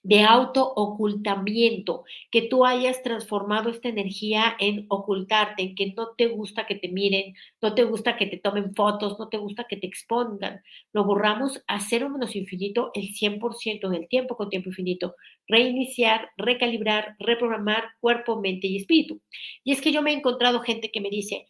de 0.04 0.22
auto-ocultamiento, 0.22 2.04
que 2.32 2.44
tú 2.44 2.66
hayas 2.66 3.02
transformado 3.04 3.70
esta 3.70 3.90
energía 3.90 4.56
en 4.60 4.86
ocultarte, 4.90 5.74
que 5.76 5.94
no 5.96 6.10
te 6.18 6.28
gusta 6.28 6.66
que 6.66 6.76
te 6.76 6.90
miren, 6.90 7.34
no 7.62 7.74
te 7.74 7.84
gusta 7.84 8.18
que 8.18 8.28
te 8.28 8.38
tomen 8.38 8.76
fotos, 8.76 9.18
no 9.20 9.30
te 9.30 9.38
gusta 9.38 9.66
que 9.68 9.78
te 9.78 9.88
expongan. 9.88 10.62
Lo 10.94 11.04
borramos 11.04 11.64
a 11.68 11.80
cero 11.80 12.10
menos 12.10 12.36
infinito 12.36 12.92
el 12.94 13.14
100% 13.14 13.90
del 13.90 14.08
tiempo 14.08 14.36
con 14.36 14.50
tiempo 14.50 14.70
infinito. 14.70 15.16
Reiniciar, 15.48 16.30
recalibrar, 16.38 17.16
reprogramar 17.20 17.84
cuerpo, 18.00 18.40
mente 18.40 18.68
y 18.68 18.78
espíritu. 18.78 19.22
Y 19.64 19.72
es 19.72 19.82
que 19.82 19.92
yo 19.92 20.02
me 20.02 20.12
he 20.12 20.16
encontrado 20.16 20.62
gente 20.62 20.92
que 20.92 21.02
me 21.02 21.10
dice, 21.10 21.48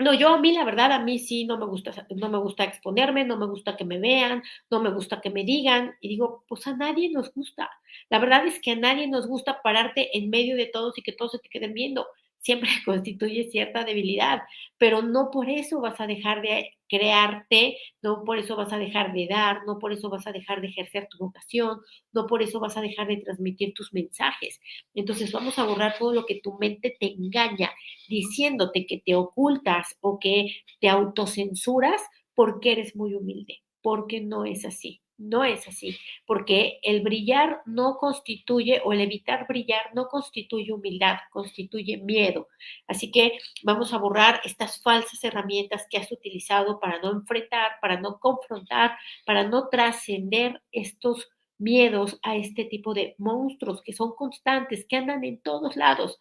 no, 0.00 0.14
yo 0.14 0.28
a 0.28 0.38
mí 0.40 0.52
la 0.52 0.64
verdad, 0.64 0.92
a 0.92 1.00
mí 1.00 1.18
sí 1.18 1.44
no 1.44 1.58
me 1.58 1.66
gusta, 1.66 1.92
no 2.14 2.28
me 2.28 2.38
gusta 2.38 2.64
exponerme, 2.64 3.24
no 3.24 3.36
me 3.36 3.46
gusta 3.46 3.76
que 3.76 3.84
me 3.84 3.98
vean, 3.98 4.42
no 4.70 4.80
me 4.80 4.90
gusta 4.90 5.20
que 5.20 5.30
me 5.30 5.44
digan. 5.44 5.96
Y 6.00 6.08
digo, 6.08 6.44
pues 6.48 6.66
a 6.68 6.76
nadie 6.76 7.10
nos 7.10 7.32
gusta. 7.34 7.68
La 8.08 8.18
verdad 8.20 8.46
es 8.46 8.60
que 8.60 8.72
a 8.72 8.76
nadie 8.76 9.08
nos 9.08 9.26
gusta 9.26 9.60
pararte 9.62 10.16
en 10.16 10.30
medio 10.30 10.56
de 10.56 10.66
todos 10.66 10.96
y 10.98 11.02
que 11.02 11.12
todos 11.12 11.32
se 11.32 11.38
te 11.40 11.48
queden 11.48 11.74
viendo 11.74 12.06
siempre 12.40 12.70
constituye 12.84 13.50
cierta 13.50 13.84
debilidad, 13.84 14.42
pero 14.78 15.02
no 15.02 15.30
por 15.30 15.50
eso 15.50 15.80
vas 15.80 16.00
a 16.00 16.06
dejar 16.06 16.42
de 16.42 16.70
crearte, 16.88 17.76
no 18.02 18.24
por 18.24 18.38
eso 18.38 18.56
vas 18.56 18.72
a 18.72 18.78
dejar 18.78 19.12
de 19.12 19.26
dar, 19.28 19.64
no 19.66 19.78
por 19.78 19.92
eso 19.92 20.08
vas 20.08 20.26
a 20.26 20.32
dejar 20.32 20.60
de 20.60 20.68
ejercer 20.68 21.06
tu 21.10 21.18
vocación, 21.18 21.80
no 22.12 22.26
por 22.26 22.42
eso 22.42 22.60
vas 22.60 22.76
a 22.76 22.80
dejar 22.80 23.08
de 23.08 23.18
transmitir 23.18 23.74
tus 23.74 23.92
mensajes. 23.92 24.60
Entonces 24.94 25.30
vamos 25.32 25.58
a 25.58 25.64
borrar 25.64 25.96
todo 25.98 26.14
lo 26.14 26.24
que 26.24 26.40
tu 26.42 26.56
mente 26.58 26.96
te 26.98 27.12
engaña 27.12 27.70
diciéndote 28.08 28.86
que 28.86 29.02
te 29.04 29.14
ocultas 29.14 29.96
o 30.00 30.18
que 30.18 30.62
te 30.80 30.88
autocensuras 30.88 32.02
porque 32.34 32.72
eres 32.72 32.96
muy 32.96 33.14
humilde, 33.14 33.62
porque 33.82 34.20
no 34.20 34.44
es 34.44 34.64
así. 34.64 35.02
No 35.18 35.42
es 35.42 35.66
así, 35.66 35.98
porque 36.26 36.78
el 36.82 37.02
brillar 37.02 37.62
no 37.66 37.96
constituye, 37.96 38.80
o 38.84 38.92
el 38.92 39.00
evitar 39.00 39.48
brillar 39.48 39.92
no 39.92 40.06
constituye 40.06 40.72
humildad, 40.72 41.18
constituye 41.32 41.96
miedo. 41.96 42.46
Así 42.86 43.10
que 43.10 43.36
vamos 43.64 43.92
a 43.92 43.98
borrar 43.98 44.40
estas 44.44 44.80
falsas 44.80 45.22
herramientas 45.24 45.86
que 45.90 45.98
has 45.98 46.12
utilizado 46.12 46.78
para 46.78 47.00
no 47.00 47.10
enfrentar, 47.10 47.72
para 47.80 48.00
no 48.00 48.20
confrontar, 48.20 48.96
para 49.26 49.42
no 49.42 49.68
trascender 49.68 50.62
estos 50.70 51.28
miedos 51.58 52.20
a 52.22 52.36
este 52.36 52.64
tipo 52.64 52.94
de 52.94 53.16
monstruos 53.18 53.82
que 53.82 53.92
son 53.92 54.14
constantes, 54.14 54.86
que 54.88 54.96
andan 54.96 55.24
en 55.24 55.40
todos 55.42 55.74
lados. 55.74 56.20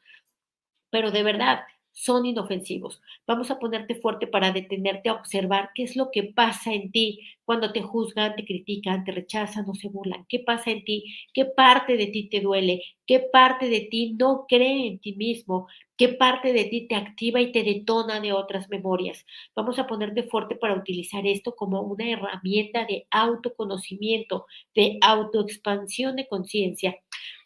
Pero 0.89 1.11
de 1.11 1.21
verdad, 1.21 1.59
son 1.97 2.27
inofensivos. 2.27 3.01
Vamos 3.25 3.49
a 3.49 3.57
ponerte 3.57 3.95
fuerte 3.95 4.27
para 4.27 4.51
detenerte 4.51 5.09
a 5.09 5.13
observar 5.13 5.71
qué 5.73 5.81
es 5.81 5.95
lo 5.95 6.11
que 6.11 6.23
pasa 6.23 6.71
en 6.71 6.91
ti 6.91 7.21
cuando 7.43 7.73
te 7.73 7.81
juzgan, 7.81 8.35
te 8.35 8.45
critican, 8.45 9.03
te 9.03 9.11
rechazan 9.11 9.67
o 9.67 9.73
se 9.73 9.89
burlan. 9.89 10.23
¿Qué 10.29 10.39
pasa 10.39 10.69
en 10.69 10.83
ti? 10.83 11.05
¿Qué 11.33 11.45
parte 11.45 11.97
de 11.97 12.05
ti 12.07 12.29
te 12.29 12.39
duele? 12.39 12.83
¿Qué 13.07 13.19
parte 13.19 13.67
de 13.67 13.81
ti 13.89 14.13
no 14.13 14.45
cree 14.47 14.87
en 14.87 14.99
ti 14.99 15.15
mismo? 15.15 15.67
¿Qué 15.97 16.09
parte 16.09 16.53
de 16.53 16.65
ti 16.65 16.87
te 16.87 16.93
activa 16.93 17.41
y 17.41 17.51
te 17.51 17.63
detona 17.63 18.19
de 18.19 18.31
otras 18.31 18.69
memorias? 18.69 19.25
Vamos 19.55 19.79
a 19.79 19.87
ponerte 19.87 20.21
fuerte 20.21 20.55
para 20.55 20.75
utilizar 20.75 21.25
esto 21.25 21.55
como 21.55 21.81
una 21.81 22.07
herramienta 22.11 22.85
de 22.85 23.07
autoconocimiento, 23.09 24.45
de 24.75 24.99
autoexpansión 25.01 26.15
de 26.15 26.27
conciencia. 26.27 26.95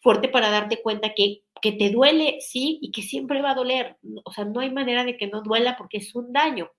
Fuerte 0.02 0.28
para 0.28 0.50
darte 0.50 0.82
cuenta 0.82 1.14
que 1.14 1.42
que 1.62 1.72
te 1.72 1.90
duele, 1.90 2.38
sí, 2.40 2.78
y 2.82 2.90
que 2.90 3.02
siempre 3.02 3.40
va 3.40 3.52
a 3.52 3.54
doler. 3.54 3.96
O 4.24 4.32
sea, 4.32 4.44
no 4.44 4.60
hay 4.60 4.70
manera 4.70 5.04
de 5.04 5.16
que 5.16 5.28
no 5.28 5.42
duela 5.42 5.76
porque 5.78 5.98
es 5.98 6.14
un 6.14 6.32
daño. 6.32 6.70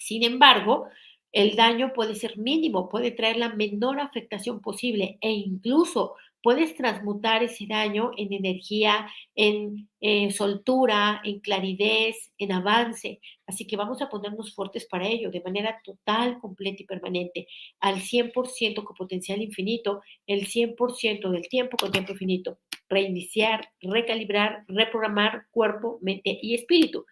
Sin 0.00 0.24
embargo, 0.24 0.86
el 1.30 1.56
daño 1.56 1.92
puede 1.92 2.14
ser 2.14 2.38
mínimo, 2.38 2.88
puede 2.88 3.10
traer 3.10 3.36
la 3.36 3.50
menor 3.50 4.00
afectación 4.00 4.60
posible 4.60 5.18
e 5.20 5.30
incluso 5.30 6.14
puedes 6.44 6.76
transmutar 6.76 7.42
ese 7.42 7.66
daño 7.66 8.10
en 8.18 8.34
energía, 8.34 9.08
en 9.34 9.88
eh, 10.02 10.30
soltura, 10.30 11.22
en 11.24 11.40
claridad, 11.40 12.14
en 12.36 12.52
avance. 12.52 13.18
Así 13.46 13.66
que 13.66 13.78
vamos 13.78 14.02
a 14.02 14.10
ponernos 14.10 14.54
fuertes 14.54 14.84
para 14.84 15.08
ello, 15.08 15.30
de 15.30 15.40
manera 15.40 15.80
total, 15.82 16.38
completa 16.40 16.82
y 16.82 16.86
permanente, 16.86 17.48
al 17.80 18.02
100% 18.02 18.84
con 18.84 18.94
potencial 18.94 19.40
infinito, 19.40 20.02
el 20.26 20.46
100% 20.46 21.30
del 21.30 21.48
tiempo 21.48 21.78
con 21.78 21.90
tiempo 21.90 22.12
infinito 22.12 22.58
reiniciar, 22.90 23.70
recalibrar, 23.80 24.64
reprogramar 24.68 25.46
cuerpo, 25.50 25.98
mente 26.02 26.38
y 26.42 26.54
espíritu. 26.54 27.06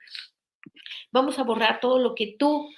Vamos 1.10 1.38
a 1.38 1.42
borrar 1.42 1.80
todo 1.80 1.98
lo 1.98 2.14
que 2.14 2.36
tú 2.38 2.68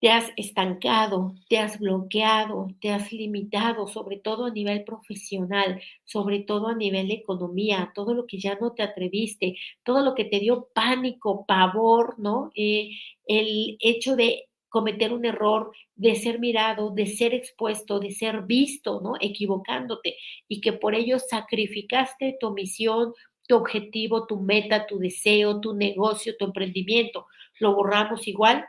te 0.00 0.10
has 0.10 0.30
estancado, 0.36 1.34
te 1.48 1.58
has 1.58 1.78
bloqueado, 1.78 2.68
te 2.80 2.90
has 2.90 3.12
limitado, 3.12 3.88
sobre 3.88 4.18
todo 4.18 4.44
a 4.46 4.50
nivel 4.50 4.84
profesional, 4.84 5.80
sobre 6.04 6.40
todo 6.40 6.68
a 6.68 6.74
nivel 6.74 7.08
de 7.08 7.14
economía, 7.14 7.92
todo 7.94 8.14
lo 8.14 8.26
que 8.26 8.38
ya 8.38 8.56
no 8.60 8.72
te 8.72 8.82
atreviste, 8.82 9.56
todo 9.84 10.02
lo 10.02 10.14
que 10.14 10.24
te 10.24 10.38
dio 10.40 10.68
pánico, 10.74 11.46
pavor, 11.46 12.18
¿no? 12.18 12.50
Eh, 12.54 12.90
el 13.26 13.76
hecho 13.80 14.16
de 14.16 14.44
cometer 14.68 15.12
un 15.12 15.24
error, 15.24 15.72
de 15.94 16.14
ser 16.16 16.38
mirado, 16.38 16.90
de 16.90 17.06
ser 17.06 17.32
expuesto, 17.32 17.98
de 17.98 18.10
ser 18.10 18.42
visto, 18.42 19.00
¿no? 19.00 19.14
Equivocándote 19.18 20.16
y 20.48 20.60
que 20.60 20.74
por 20.74 20.94
ello 20.94 21.18
sacrificaste 21.18 22.36
tu 22.38 22.50
misión, 22.52 23.14
tu 23.48 23.56
objetivo, 23.56 24.26
tu 24.26 24.40
meta, 24.40 24.86
tu 24.86 24.98
deseo, 24.98 25.60
tu 25.60 25.74
negocio, 25.74 26.36
tu 26.36 26.44
emprendimiento. 26.44 27.26
Lo 27.58 27.74
borramos 27.74 28.28
igual 28.28 28.66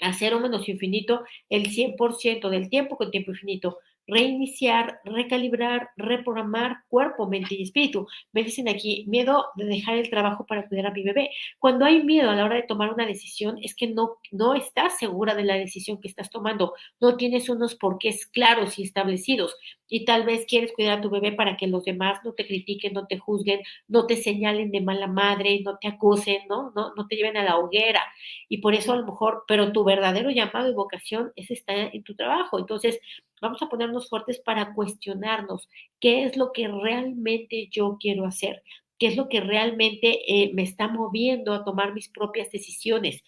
a 0.00 0.12
cero 0.12 0.40
menos 0.40 0.68
infinito 0.68 1.24
el 1.48 1.70
100% 1.70 2.48
del 2.48 2.68
tiempo 2.70 2.96
con 2.96 3.10
tiempo 3.10 3.30
infinito. 3.32 3.78
Reiniciar, 4.08 5.00
recalibrar, 5.04 5.90
reprogramar 5.96 6.78
cuerpo, 6.88 7.28
mente 7.28 7.54
y 7.54 7.62
espíritu. 7.62 8.06
Me 8.32 8.42
dicen 8.42 8.68
aquí, 8.68 9.04
miedo 9.06 9.46
de 9.56 9.66
dejar 9.66 9.96
el 9.98 10.10
trabajo 10.10 10.46
para 10.46 10.66
cuidar 10.66 10.86
a 10.86 10.92
mi 10.92 11.04
bebé. 11.04 11.30
Cuando 11.58 11.84
hay 11.84 12.02
miedo 12.02 12.30
a 12.30 12.34
la 12.34 12.44
hora 12.44 12.56
de 12.56 12.62
tomar 12.62 12.92
una 12.92 13.06
decisión, 13.06 13.58
es 13.62 13.74
que 13.76 13.86
no, 13.88 14.16
no 14.32 14.54
estás 14.54 14.98
segura 14.98 15.34
de 15.34 15.44
la 15.44 15.54
decisión 15.54 16.00
que 16.00 16.08
estás 16.08 16.30
tomando, 16.30 16.72
no 17.00 17.16
tienes 17.16 17.48
unos 17.48 17.76
porqués 17.76 18.26
claros 18.26 18.78
y 18.78 18.82
establecidos 18.82 19.54
y 19.88 20.04
tal 20.04 20.24
vez 20.24 20.44
quieres 20.46 20.72
cuidar 20.72 20.98
a 20.98 21.00
tu 21.00 21.10
bebé 21.10 21.32
para 21.32 21.56
que 21.56 21.66
los 21.66 21.84
demás 21.84 22.20
no 22.24 22.32
te 22.34 22.46
critiquen, 22.46 22.92
no 22.92 23.06
te 23.06 23.18
juzguen, 23.18 23.60
no 23.88 24.06
te 24.06 24.16
señalen 24.16 24.70
de 24.70 24.80
mala 24.80 25.06
madre, 25.06 25.60
no 25.64 25.78
te 25.78 25.88
acusen, 25.88 26.42
¿no? 26.48 26.72
No, 26.76 26.92
no 26.94 27.06
te 27.06 27.16
lleven 27.16 27.36
a 27.36 27.44
la 27.44 27.56
hoguera. 27.58 28.02
Y 28.48 28.58
por 28.58 28.74
eso 28.74 28.92
a 28.92 28.96
lo 28.96 29.06
mejor, 29.06 29.44
pero 29.48 29.72
tu 29.72 29.84
verdadero 29.84 30.30
llamado 30.30 30.68
y 30.70 30.74
vocación 30.74 31.32
es 31.36 31.50
estar 31.50 31.76
en 31.76 32.02
tu 32.02 32.14
trabajo. 32.14 32.58
Entonces, 32.58 33.00
vamos 33.40 33.62
a 33.62 33.68
ponernos 33.68 34.08
fuertes 34.08 34.40
para 34.40 34.74
cuestionarnos 34.74 35.68
qué 36.00 36.24
es 36.24 36.36
lo 36.36 36.52
que 36.52 36.68
realmente 36.68 37.68
yo 37.70 37.96
quiero 38.00 38.26
hacer, 38.26 38.62
qué 38.98 39.08
es 39.08 39.16
lo 39.16 39.28
que 39.28 39.40
realmente 39.40 40.20
eh, 40.32 40.50
me 40.54 40.62
está 40.62 40.88
moviendo 40.88 41.52
a 41.52 41.64
tomar 41.64 41.94
mis 41.94 42.08
propias 42.08 42.50
decisiones. 42.50 43.22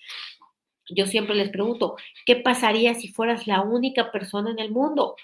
Yo 0.89 1.07
siempre 1.07 1.37
les 1.37 1.51
pregunto, 1.51 1.97
¿qué 2.27 2.37
pasaría 2.37 2.95
si 2.95 3.09
fueras 3.09 3.47
la 3.47 3.63
única 3.63 4.11
persona 4.11 4.51
en 4.51 4.59
el 4.59 4.73
mundo? 4.73 5.15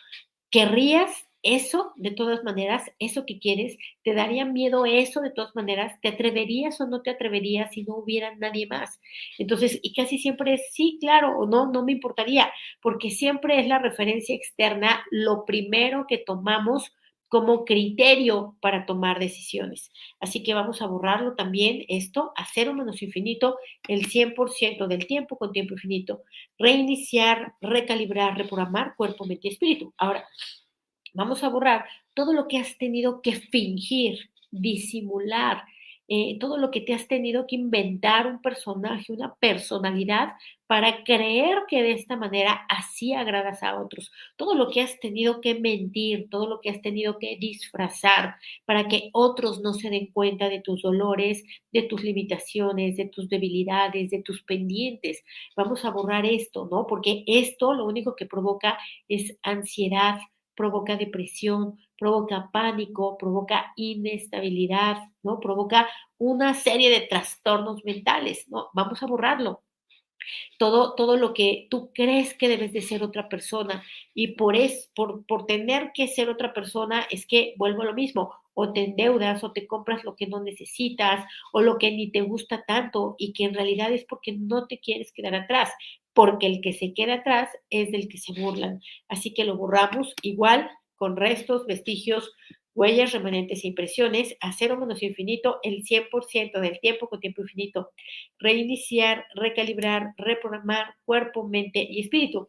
¿Querrías 0.50 1.25
eso 1.46 1.92
de 1.96 2.10
todas 2.10 2.42
maneras, 2.42 2.90
eso 2.98 3.24
que 3.24 3.38
quieres, 3.38 3.78
te 4.02 4.14
daría 4.14 4.44
miedo 4.44 4.84
eso 4.84 5.20
de 5.20 5.30
todas 5.30 5.54
maneras, 5.54 5.98
te 6.02 6.08
atreverías 6.08 6.80
o 6.80 6.86
no 6.86 7.02
te 7.02 7.10
atreverías 7.10 7.72
si 7.72 7.84
no 7.84 7.96
hubiera 7.96 8.34
nadie 8.36 8.66
más. 8.66 9.00
Entonces, 9.38 9.78
y 9.82 9.94
casi 9.94 10.18
siempre 10.18 10.54
es 10.54 10.72
sí, 10.72 10.98
claro, 11.00 11.38
o 11.38 11.46
no, 11.46 11.70
no 11.70 11.84
me 11.84 11.92
importaría, 11.92 12.52
porque 12.82 13.10
siempre 13.10 13.60
es 13.60 13.68
la 13.68 13.78
referencia 13.78 14.34
externa 14.34 15.04
lo 15.10 15.44
primero 15.44 16.06
que 16.08 16.18
tomamos 16.18 16.92
como 17.28 17.64
criterio 17.64 18.56
para 18.60 18.86
tomar 18.86 19.18
decisiones. 19.18 19.90
Así 20.20 20.42
que 20.42 20.54
vamos 20.54 20.80
a 20.82 20.86
borrarlo 20.86 21.34
también 21.34 21.84
esto, 21.88 22.32
a 22.36 22.46
cero 22.52 22.74
menos 22.74 23.02
infinito, 23.02 23.58
el 23.88 24.06
100% 24.06 24.86
del 24.86 25.06
tiempo 25.06 25.36
con 25.36 25.52
tiempo 25.52 25.74
infinito, 25.74 26.22
reiniciar, 26.58 27.54
recalibrar, 27.60 28.36
reprogramar 28.36 28.94
cuerpo, 28.96 29.26
mente 29.26 29.48
y 29.48 29.52
espíritu. 29.52 29.92
Ahora, 29.96 30.26
Vamos 31.16 31.42
a 31.42 31.48
borrar 31.48 31.86
todo 32.14 32.34
lo 32.34 32.46
que 32.46 32.58
has 32.58 32.76
tenido 32.76 33.22
que 33.22 33.32
fingir, 33.32 34.30
disimular, 34.50 35.64
eh, 36.08 36.36
todo 36.38 36.56
lo 36.58 36.70
que 36.70 36.80
te 36.82 36.94
has 36.94 37.08
tenido 37.08 37.46
que 37.46 37.56
inventar 37.56 38.26
un 38.26 38.40
personaje, 38.40 39.12
una 39.12 39.34
personalidad 39.36 40.34
para 40.68 41.02
creer 41.04 41.60
que 41.68 41.82
de 41.82 41.92
esta 41.92 42.16
manera 42.16 42.66
así 42.68 43.12
agradas 43.14 43.62
a 43.62 43.80
otros. 43.80 44.12
Todo 44.36 44.54
lo 44.54 44.68
que 44.70 44.82
has 44.82 45.00
tenido 45.00 45.40
que 45.40 45.58
mentir, 45.58 46.28
todo 46.30 46.46
lo 46.48 46.60
que 46.60 46.70
has 46.70 46.82
tenido 46.82 47.18
que 47.18 47.36
disfrazar 47.40 48.36
para 48.66 48.86
que 48.88 49.10
otros 49.14 49.62
no 49.62 49.72
se 49.74 49.90
den 49.90 50.12
cuenta 50.12 50.48
de 50.48 50.60
tus 50.60 50.82
dolores, 50.82 51.42
de 51.72 51.82
tus 51.82 52.04
limitaciones, 52.04 52.96
de 52.96 53.06
tus 53.06 53.28
debilidades, 53.28 54.10
de 54.10 54.22
tus 54.22 54.42
pendientes. 54.42 55.24
Vamos 55.56 55.84
a 55.84 55.90
borrar 55.90 56.26
esto, 56.26 56.68
¿no? 56.70 56.86
Porque 56.86 57.24
esto 57.26 57.72
lo 57.72 57.86
único 57.86 58.14
que 58.14 58.26
provoca 58.26 58.78
es 59.08 59.36
ansiedad, 59.42 60.18
provoca 60.56 60.96
depresión, 60.96 61.78
provoca 61.98 62.50
pánico, 62.52 63.16
provoca 63.18 63.72
inestabilidad, 63.76 64.98
¿no? 65.22 65.38
Provoca 65.40 65.88
una 66.18 66.54
serie 66.54 66.90
de 66.90 67.06
trastornos 67.06 67.84
mentales, 67.84 68.48
¿no? 68.48 68.70
Vamos 68.74 69.02
a 69.02 69.06
borrarlo. 69.06 69.62
Todo, 70.58 70.94
todo 70.96 71.16
lo 71.16 71.34
que 71.34 71.68
tú 71.70 71.92
crees 71.94 72.34
que 72.34 72.48
debes 72.48 72.72
de 72.72 72.82
ser 72.82 73.04
otra 73.04 73.28
persona 73.28 73.84
y 74.12 74.28
por, 74.34 74.56
es, 74.56 74.90
por, 74.96 75.24
por 75.24 75.46
tener 75.46 75.92
que 75.94 76.08
ser 76.08 76.28
otra 76.28 76.52
persona 76.52 77.06
es 77.10 77.26
que 77.26 77.54
vuelvo 77.58 77.82
a 77.82 77.84
lo 77.84 77.94
mismo, 77.94 78.34
o 78.58 78.72
te 78.72 78.82
endeudas 78.82 79.44
o 79.44 79.52
te 79.52 79.66
compras 79.66 80.02
lo 80.02 80.16
que 80.16 80.26
no 80.26 80.42
necesitas 80.42 81.24
o 81.52 81.60
lo 81.60 81.78
que 81.78 81.92
ni 81.92 82.10
te 82.10 82.22
gusta 82.22 82.64
tanto 82.66 83.14
y 83.18 83.34
que 83.34 83.44
en 83.44 83.54
realidad 83.54 83.92
es 83.92 84.04
porque 84.04 84.32
no 84.32 84.66
te 84.66 84.80
quieres 84.80 85.12
quedar 85.12 85.34
atrás 85.34 85.70
porque 86.16 86.46
el 86.46 86.62
que 86.62 86.72
se 86.72 86.94
queda 86.94 87.16
atrás 87.16 87.50
es 87.68 87.92
del 87.92 88.08
que 88.08 88.16
se 88.16 88.32
burlan. 88.32 88.80
Así 89.06 89.34
que 89.34 89.44
lo 89.44 89.58
borramos 89.58 90.14
igual 90.22 90.70
con 90.96 91.14
restos, 91.14 91.66
vestigios, 91.66 92.32
huellas, 92.74 93.12
remanentes 93.12 93.62
e 93.62 93.68
impresiones, 93.68 94.34
a 94.40 94.52
cero 94.52 94.78
menos 94.78 95.02
infinito 95.02 95.60
el 95.62 95.84
100% 95.84 96.58
del 96.58 96.80
tiempo 96.80 97.10
con 97.10 97.20
tiempo 97.20 97.42
infinito. 97.42 97.90
Reiniciar, 98.38 99.26
recalibrar, 99.34 100.14
reprogramar 100.16 100.94
cuerpo, 101.04 101.46
mente 101.46 101.86
y 101.86 102.00
espíritu. 102.00 102.48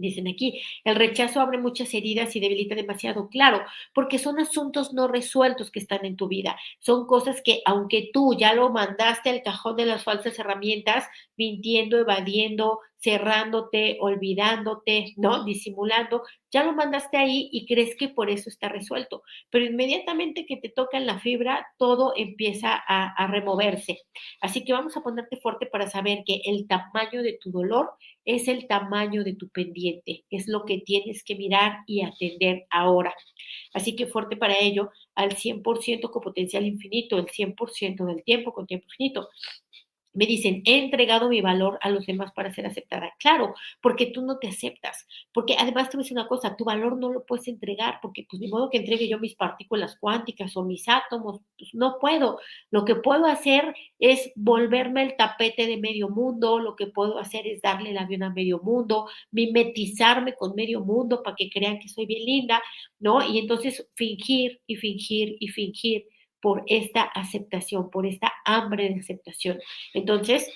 Dicen 0.00 0.28
aquí, 0.28 0.62
el 0.84 0.96
rechazo 0.96 1.40
abre 1.40 1.58
muchas 1.58 1.92
heridas 1.92 2.34
y 2.34 2.40
debilita 2.40 2.74
demasiado, 2.74 3.28
claro, 3.28 3.62
porque 3.92 4.18
son 4.18 4.38
asuntos 4.38 4.94
no 4.94 5.08
resueltos 5.08 5.70
que 5.70 5.78
están 5.78 6.06
en 6.06 6.16
tu 6.16 6.26
vida. 6.26 6.58
Son 6.78 7.06
cosas 7.06 7.42
que, 7.42 7.60
aunque 7.66 8.08
tú 8.12 8.34
ya 8.38 8.54
lo 8.54 8.70
mandaste 8.70 9.28
al 9.28 9.42
cajón 9.42 9.76
de 9.76 9.84
las 9.84 10.04
falsas 10.04 10.38
herramientas, 10.38 11.06
mintiendo, 11.36 11.98
evadiendo, 11.98 12.80
cerrándote, 13.02 13.96
olvidándote, 14.00 15.14
¿no? 15.16 15.44
Disimulando, 15.44 16.22
ya 16.50 16.64
lo 16.64 16.72
mandaste 16.72 17.16
ahí 17.16 17.48
y 17.52 17.66
crees 17.66 17.96
que 17.96 18.08
por 18.08 18.30
eso 18.30 18.50
está 18.50 18.68
resuelto. 18.68 19.22
Pero 19.50 19.64
inmediatamente 19.64 20.46
que 20.46 20.56
te 20.56 20.68
toca 20.68 20.98
en 20.98 21.06
la 21.06 21.18
fibra, 21.18 21.66
todo 21.78 22.12
empieza 22.16 22.74
a, 22.74 23.14
a 23.14 23.26
removerse. 23.26 24.02
Así 24.40 24.64
que 24.64 24.72
vamos 24.72 24.96
a 24.96 25.02
ponerte 25.02 25.36
fuerte 25.38 25.66
para 25.66 25.88
saber 25.88 26.22
que 26.26 26.42
el 26.44 26.66
tamaño 26.66 27.22
de 27.22 27.38
tu 27.40 27.50
dolor 27.50 27.90
es 28.24 28.48
el 28.48 28.66
tamaño 28.66 29.24
de 29.24 29.34
tu 29.34 29.48
pendiente, 29.48 30.24
es 30.30 30.46
lo 30.46 30.64
que 30.64 30.78
tienes 30.78 31.24
que 31.24 31.36
mirar 31.36 31.78
y 31.86 32.02
atender 32.02 32.66
ahora. 32.70 33.14
Así 33.72 33.96
que 33.96 34.06
fuerte 34.06 34.36
para 34.36 34.58
ello, 34.58 34.90
al 35.14 35.36
100% 35.36 36.10
con 36.10 36.22
potencial 36.22 36.66
infinito, 36.66 37.18
el 37.18 37.26
100% 37.26 38.04
del 38.04 38.22
tiempo 38.24 38.52
con 38.52 38.66
tiempo 38.66 38.86
infinito 38.86 39.28
me 40.12 40.26
dicen, 40.26 40.62
he 40.64 40.78
entregado 40.78 41.28
mi 41.28 41.40
valor 41.40 41.78
a 41.82 41.90
los 41.90 42.06
demás 42.06 42.32
para 42.32 42.52
ser 42.52 42.66
aceptada. 42.66 43.14
Claro, 43.18 43.54
porque 43.80 44.06
tú 44.06 44.22
no 44.22 44.38
te 44.38 44.48
aceptas. 44.48 45.06
Porque 45.32 45.54
además 45.58 45.88
te 45.88 45.96
voy 45.96 46.02
a 46.02 46.04
decir 46.04 46.18
una 46.18 46.28
cosa, 46.28 46.56
tu 46.56 46.64
valor 46.64 46.98
no 46.98 47.12
lo 47.12 47.24
puedes 47.24 47.48
entregar, 47.48 47.98
porque 48.02 48.26
pues 48.28 48.40
de 48.40 48.48
modo 48.48 48.70
que 48.70 48.78
entregue 48.78 49.08
yo 49.08 49.18
mis 49.18 49.34
partículas 49.36 49.96
cuánticas 50.00 50.56
o 50.56 50.64
mis 50.64 50.88
átomos, 50.88 51.40
pues 51.58 51.70
no 51.74 51.98
puedo. 52.00 52.38
Lo 52.70 52.84
que 52.84 52.96
puedo 52.96 53.26
hacer 53.26 53.74
es 53.98 54.32
volverme 54.36 55.02
el 55.02 55.16
tapete 55.16 55.66
de 55.66 55.76
medio 55.76 56.08
mundo, 56.08 56.58
lo 56.58 56.76
que 56.76 56.86
puedo 56.86 57.18
hacer 57.18 57.46
es 57.46 57.62
darle 57.62 57.90
el 57.90 57.98
avión 57.98 58.22
a 58.22 58.30
medio 58.30 58.60
mundo, 58.60 59.08
mimetizarme 59.30 60.34
con 60.34 60.54
medio 60.54 60.80
mundo 60.80 61.22
para 61.22 61.36
que 61.36 61.50
crean 61.50 61.78
que 61.78 61.88
soy 61.88 62.06
bien 62.06 62.24
linda, 62.24 62.62
¿no? 62.98 63.26
Y 63.26 63.38
entonces 63.38 63.86
fingir 63.94 64.60
y 64.66 64.76
fingir 64.76 65.36
y 65.40 65.48
fingir 65.48 66.06
por 66.40 66.64
esta 66.66 67.02
aceptación, 67.02 67.90
por 67.90 68.06
esta 68.06 68.32
hambre 68.44 68.88
de 68.88 69.00
aceptación. 69.00 69.58
Entonces, 69.94 70.48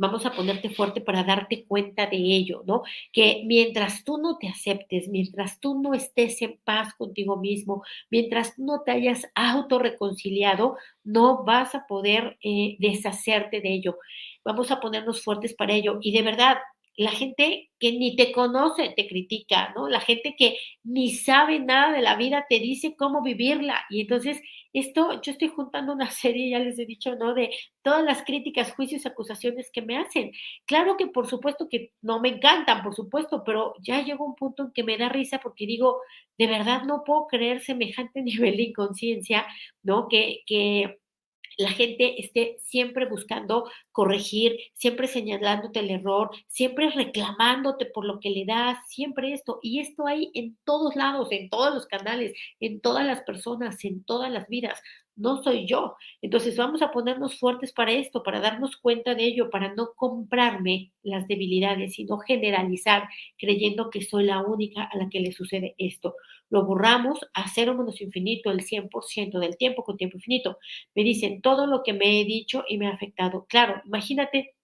vamos 0.00 0.24
a 0.24 0.32
ponerte 0.32 0.70
fuerte 0.70 1.02
para 1.02 1.24
darte 1.24 1.66
cuenta 1.66 2.06
de 2.06 2.16
ello, 2.16 2.62
¿no? 2.66 2.82
Que 3.12 3.42
mientras 3.46 4.02
tú 4.02 4.16
no 4.16 4.38
te 4.38 4.48
aceptes, 4.48 5.08
mientras 5.08 5.60
tú 5.60 5.80
no 5.80 5.92
estés 5.92 6.40
en 6.40 6.58
paz 6.64 6.94
contigo 6.94 7.36
mismo, 7.36 7.84
mientras 8.10 8.58
no 8.58 8.80
te 8.80 8.92
hayas 8.92 9.26
autorreconciliado, 9.34 10.78
no 11.04 11.44
vas 11.44 11.74
a 11.74 11.86
poder 11.86 12.38
eh, 12.42 12.76
deshacerte 12.78 13.60
de 13.60 13.74
ello. 13.74 13.98
Vamos 14.42 14.70
a 14.70 14.80
ponernos 14.80 15.22
fuertes 15.22 15.52
para 15.54 15.74
ello. 15.74 15.98
Y 16.00 16.12
de 16.12 16.22
verdad, 16.22 16.56
la 17.00 17.12
gente 17.12 17.70
que 17.78 17.92
ni 17.92 18.14
te 18.14 18.30
conoce 18.30 18.92
te 18.94 19.08
critica, 19.08 19.72
¿no? 19.74 19.88
La 19.88 20.00
gente 20.00 20.34
que 20.36 20.58
ni 20.84 21.14
sabe 21.14 21.58
nada 21.58 21.92
de 21.92 22.02
la 22.02 22.14
vida 22.14 22.44
te 22.46 22.58
dice 22.60 22.94
cómo 22.94 23.22
vivirla. 23.22 23.86
Y 23.88 24.02
entonces 24.02 24.38
esto, 24.74 25.18
yo 25.22 25.32
estoy 25.32 25.48
juntando 25.48 25.94
una 25.94 26.10
serie, 26.10 26.50
ya 26.50 26.58
les 26.58 26.78
he 26.78 26.84
dicho, 26.84 27.16
¿no? 27.16 27.32
De 27.32 27.50
todas 27.80 28.04
las 28.04 28.22
críticas, 28.22 28.74
juicios, 28.74 29.06
acusaciones 29.06 29.70
que 29.72 29.80
me 29.80 29.96
hacen. 29.96 30.32
Claro 30.66 30.98
que 30.98 31.06
por 31.06 31.26
supuesto 31.26 31.70
que 31.70 31.94
no 32.02 32.20
me 32.20 32.28
encantan, 32.28 32.82
por 32.82 32.94
supuesto, 32.94 33.44
pero 33.44 33.72
ya 33.80 34.02
llegó 34.02 34.26
un 34.26 34.34
punto 34.34 34.64
en 34.64 34.72
que 34.72 34.84
me 34.84 34.98
da 34.98 35.08
risa 35.08 35.38
porque 35.38 35.64
digo, 35.66 36.02
de 36.36 36.48
verdad 36.48 36.82
no 36.84 37.02
puedo 37.04 37.28
creer 37.28 37.62
semejante 37.62 38.20
nivel 38.22 38.58
de 38.58 38.64
inconsciencia, 38.64 39.46
¿no? 39.82 40.06
Que, 40.08 40.42
que 40.44 40.99
la 41.60 41.70
gente 41.70 42.18
esté 42.22 42.56
siempre 42.62 43.04
buscando 43.04 43.70
corregir, 43.92 44.56
siempre 44.74 45.06
señalándote 45.06 45.80
el 45.80 45.90
error, 45.90 46.30
siempre 46.46 46.88
reclamándote 46.88 47.84
por 47.84 48.06
lo 48.06 48.18
que 48.18 48.30
le 48.30 48.46
das, 48.46 48.78
siempre 48.88 49.34
esto. 49.34 49.58
Y 49.60 49.80
esto 49.80 50.06
hay 50.06 50.30
en 50.32 50.56
todos 50.64 50.96
lados, 50.96 51.28
en 51.32 51.50
todos 51.50 51.74
los 51.74 51.86
canales, 51.86 52.32
en 52.60 52.80
todas 52.80 53.06
las 53.06 53.20
personas, 53.24 53.84
en 53.84 54.02
todas 54.04 54.30
las 54.30 54.48
vidas 54.48 54.80
no 55.20 55.42
soy 55.42 55.66
yo. 55.66 55.96
Entonces 56.22 56.56
vamos 56.56 56.82
a 56.82 56.90
ponernos 56.90 57.38
fuertes 57.38 57.72
para 57.72 57.92
esto, 57.92 58.22
para 58.22 58.40
darnos 58.40 58.76
cuenta 58.76 59.14
de 59.14 59.24
ello, 59.24 59.50
para 59.50 59.74
no 59.74 59.92
comprarme 59.94 60.92
las 61.02 61.28
debilidades, 61.28 61.94
sino 61.94 62.18
generalizar 62.18 63.08
creyendo 63.38 63.90
que 63.90 64.02
soy 64.02 64.24
la 64.24 64.40
única 64.42 64.84
a 64.84 64.96
la 64.96 65.08
que 65.08 65.20
le 65.20 65.32
sucede 65.32 65.74
esto. 65.78 66.14
Lo 66.48 66.64
borramos 66.64 67.20
a 67.34 67.48
cero 67.48 67.74
menos 67.74 68.00
infinito, 68.00 68.50
el 68.50 68.62
100% 68.62 69.38
del 69.38 69.56
tiempo 69.56 69.84
con 69.84 69.96
tiempo 69.96 70.16
infinito. 70.16 70.58
Me 70.94 71.04
dicen 71.04 71.40
todo 71.42 71.66
lo 71.66 71.82
que 71.82 71.92
me 71.92 72.20
he 72.20 72.24
dicho 72.24 72.64
y 72.68 72.78
me 72.78 72.86
ha 72.88 72.90
afectado. 72.92 73.46
Claro, 73.48 73.80
imagínate 73.86 74.54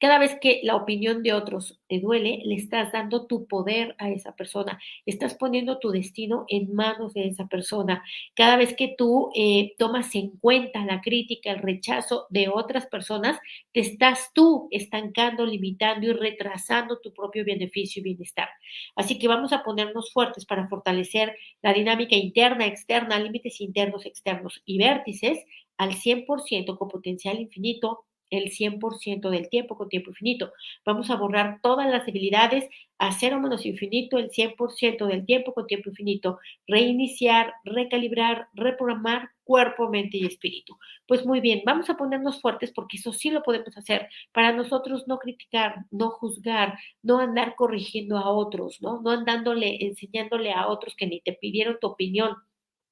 Cada 0.00 0.18
vez 0.18 0.36
que 0.40 0.60
la 0.62 0.76
opinión 0.76 1.22
de 1.22 1.32
otros 1.32 1.80
te 1.88 2.00
duele, 2.00 2.42
le 2.44 2.54
estás 2.54 2.92
dando 2.92 3.26
tu 3.26 3.46
poder 3.46 3.94
a 3.98 4.10
esa 4.10 4.34
persona, 4.34 4.80
estás 5.06 5.34
poniendo 5.34 5.78
tu 5.78 5.90
destino 5.90 6.44
en 6.48 6.74
manos 6.74 7.14
de 7.14 7.28
esa 7.28 7.46
persona. 7.46 8.02
Cada 8.34 8.56
vez 8.56 8.74
que 8.74 8.94
tú 8.96 9.30
eh, 9.34 9.74
tomas 9.78 10.14
en 10.14 10.30
cuenta 10.38 10.84
la 10.84 11.00
crítica, 11.00 11.50
el 11.50 11.58
rechazo 11.58 12.26
de 12.30 12.48
otras 12.48 12.86
personas, 12.86 13.38
te 13.72 13.80
estás 13.80 14.30
tú 14.32 14.68
estancando, 14.70 15.46
limitando 15.46 16.06
y 16.06 16.12
retrasando 16.12 16.98
tu 17.00 17.12
propio 17.12 17.44
beneficio 17.44 18.00
y 18.00 18.04
bienestar. 18.04 18.48
Así 18.96 19.18
que 19.18 19.28
vamos 19.28 19.52
a 19.52 19.62
ponernos 19.62 20.12
fuertes 20.12 20.44
para 20.46 20.68
fortalecer 20.68 21.36
la 21.62 21.72
dinámica 21.72 22.16
interna, 22.16 22.66
externa, 22.66 23.18
límites 23.18 23.60
internos, 23.60 24.06
externos 24.06 24.62
y 24.64 24.78
vértices 24.78 25.38
al 25.76 25.94
100% 25.94 26.76
con 26.78 26.88
potencial 26.88 27.40
infinito 27.40 28.04
el 28.32 28.50
100% 28.50 29.30
del 29.30 29.48
tiempo 29.48 29.76
con 29.76 29.88
tiempo 29.88 30.10
infinito. 30.10 30.52
Vamos 30.84 31.10
a 31.10 31.16
borrar 31.16 31.60
todas 31.62 31.88
las 31.88 32.06
debilidades 32.06 32.68
a 32.98 33.12
cero 33.12 33.40
menos 33.40 33.66
infinito 33.66 34.18
el 34.18 34.30
100% 34.30 35.06
del 35.06 35.26
tiempo 35.26 35.52
con 35.54 35.66
tiempo 35.66 35.90
infinito. 35.90 36.38
Reiniciar, 36.66 37.52
recalibrar, 37.64 38.48
reprogramar 38.54 39.30
cuerpo, 39.44 39.88
mente 39.88 40.18
y 40.18 40.24
espíritu. 40.26 40.78
Pues 41.06 41.26
muy 41.26 41.40
bien, 41.40 41.62
vamos 41.66 41.90
a 41.90 41.96
ponernos 41.96 42.40
fuertes 42.40 42.72
porque 42.72 42.96
eso 42.96 43.12
sí 43.12 43.30
lo 43.30 43.42
podemos 43.42 43.76
hacer. 43.76 44.08
Para 44.32 44.52
nosotros 44.52 45.04
no 45.08 45.18
criticar, 45.18 45.84
no 45.90 46.10
juzgar, 46.10 46.78
no 47.02 47.18
andar 47.18 47.54
corrigiendo 47.56 48.18
a 48.18 48.30
otros, 48.30 48.80
¿no? 48.80 49.00
No 49.02 49.10
andándole, 49.10 49.84
enseñándole 49.84 50.52
a 50.52 50.68
otros 50.68 50.94
que 50.96 51.06
ni 51.06 51.20
te 51.20 51.32
pidieron 51.32 51.78
tu 51.80 51.88
opinión 51.88 52.36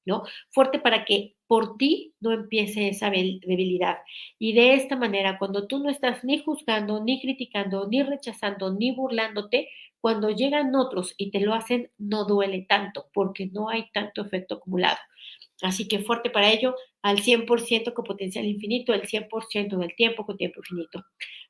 ¿no? 0.04 0.22
Fuerte 0.50 0.78
para 0.78 1.04
que 1.04 1.36
por 1.46 1.76
ti 1.76 2.14
no 2.20 2.32
empiece 2.32 2.88
esa 2.88 3.10
debilidad. 3.10 3.98
Y 4.38 4.52
de 4.52 4.74
esta 4.74 4.96
manera, 4.96 5.38
cuando 5.38 5.66
tú 5.66 5.78
no 5.78 5.90
estás 5.90 6.24
ni 6.24 6.38
juzgando, 6.38 7.02
ni 7.02 7.20
criticando, 7.20 7.88
ni 7.88 8.02
rechazando, 8.02 8.72
ni 8.72 8.92
burlándote, 8.92 9.68
cuando 10.00 10.30
llegan 10.30 10.74
otros 10.74 11.14
y 11.18 11.30
te 11.30 11.40
lo 11.40 11.54
hacen, 11.54 11.90
no 11.98 12.24
duele 12.24 12.64
tanto, 12.68 13.06
porque 13.12 13.46
no 13.46 13.68
hay 13.68 13.90
tanto 13.92 14.22
efecto 14.22 14.56
acumulado. 14.56 14.98
Así 15.62 15.88
que 15.88 15.98
fuerte 15.98 16.30
para 16.30 16.50
ello, 16.50 16.74
al 17.02 17.18
100% 17.18 17.92
con 17.92 18.04
potencial 18.04 18.46
infinito, 18.46 18.94
el 18.94 19.02
100% 19.02 19.76
del 19.76 19.94
tiempo 19.94 20.24
con 20.24 20.36
tiempo 20.36 20.60
infinito. 20.60 21.04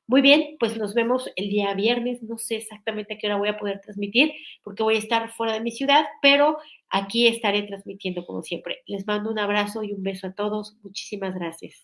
Muy 0.07 0.21
bien, 0.21 0.57
pues 0.59 0.77
nos 0.77 0.93
vemos 0.93 1.29
el 1.37 1.49
día 1.49 1.73
viernes. 1.73 2.21
No 2.21 2.37
sé 2.37 2.57
exactamente 2.57 3.13
a 3.13 3.17
qué 3.17 3.27
hora 3.27 3.37
voy 3.37 3.49
a 3.49 3.57
poder 3.57 3.79
transmitir 3.79 4.33
porque 4.63 4.83
voy 4.83 4.95
a 4.95 4.99
estar 4.99 5.31
fuera 5.31 5.53
de 5.53 5.61
mi 5.61 5.71
ciudad, 5.71 6.05
pero 6.21 6.57
aquí 6.91 7.27
estaré 7.27 7.63
transmitiendo 7.63 8.25
como 8.25 8.43
siempre. 8.43 8.79
Les 8.85 9.07
mando 9.07 9.31
un 9.31 9.39
abrazo 9.39 9.83
y 9.83 9.93
un 9.93 10.03
beso 10.03 10.27
a 10.27 10.33
todos. 10.33 10.77
Muchísimas 10.83 11.35
gracias. 11.35 11.83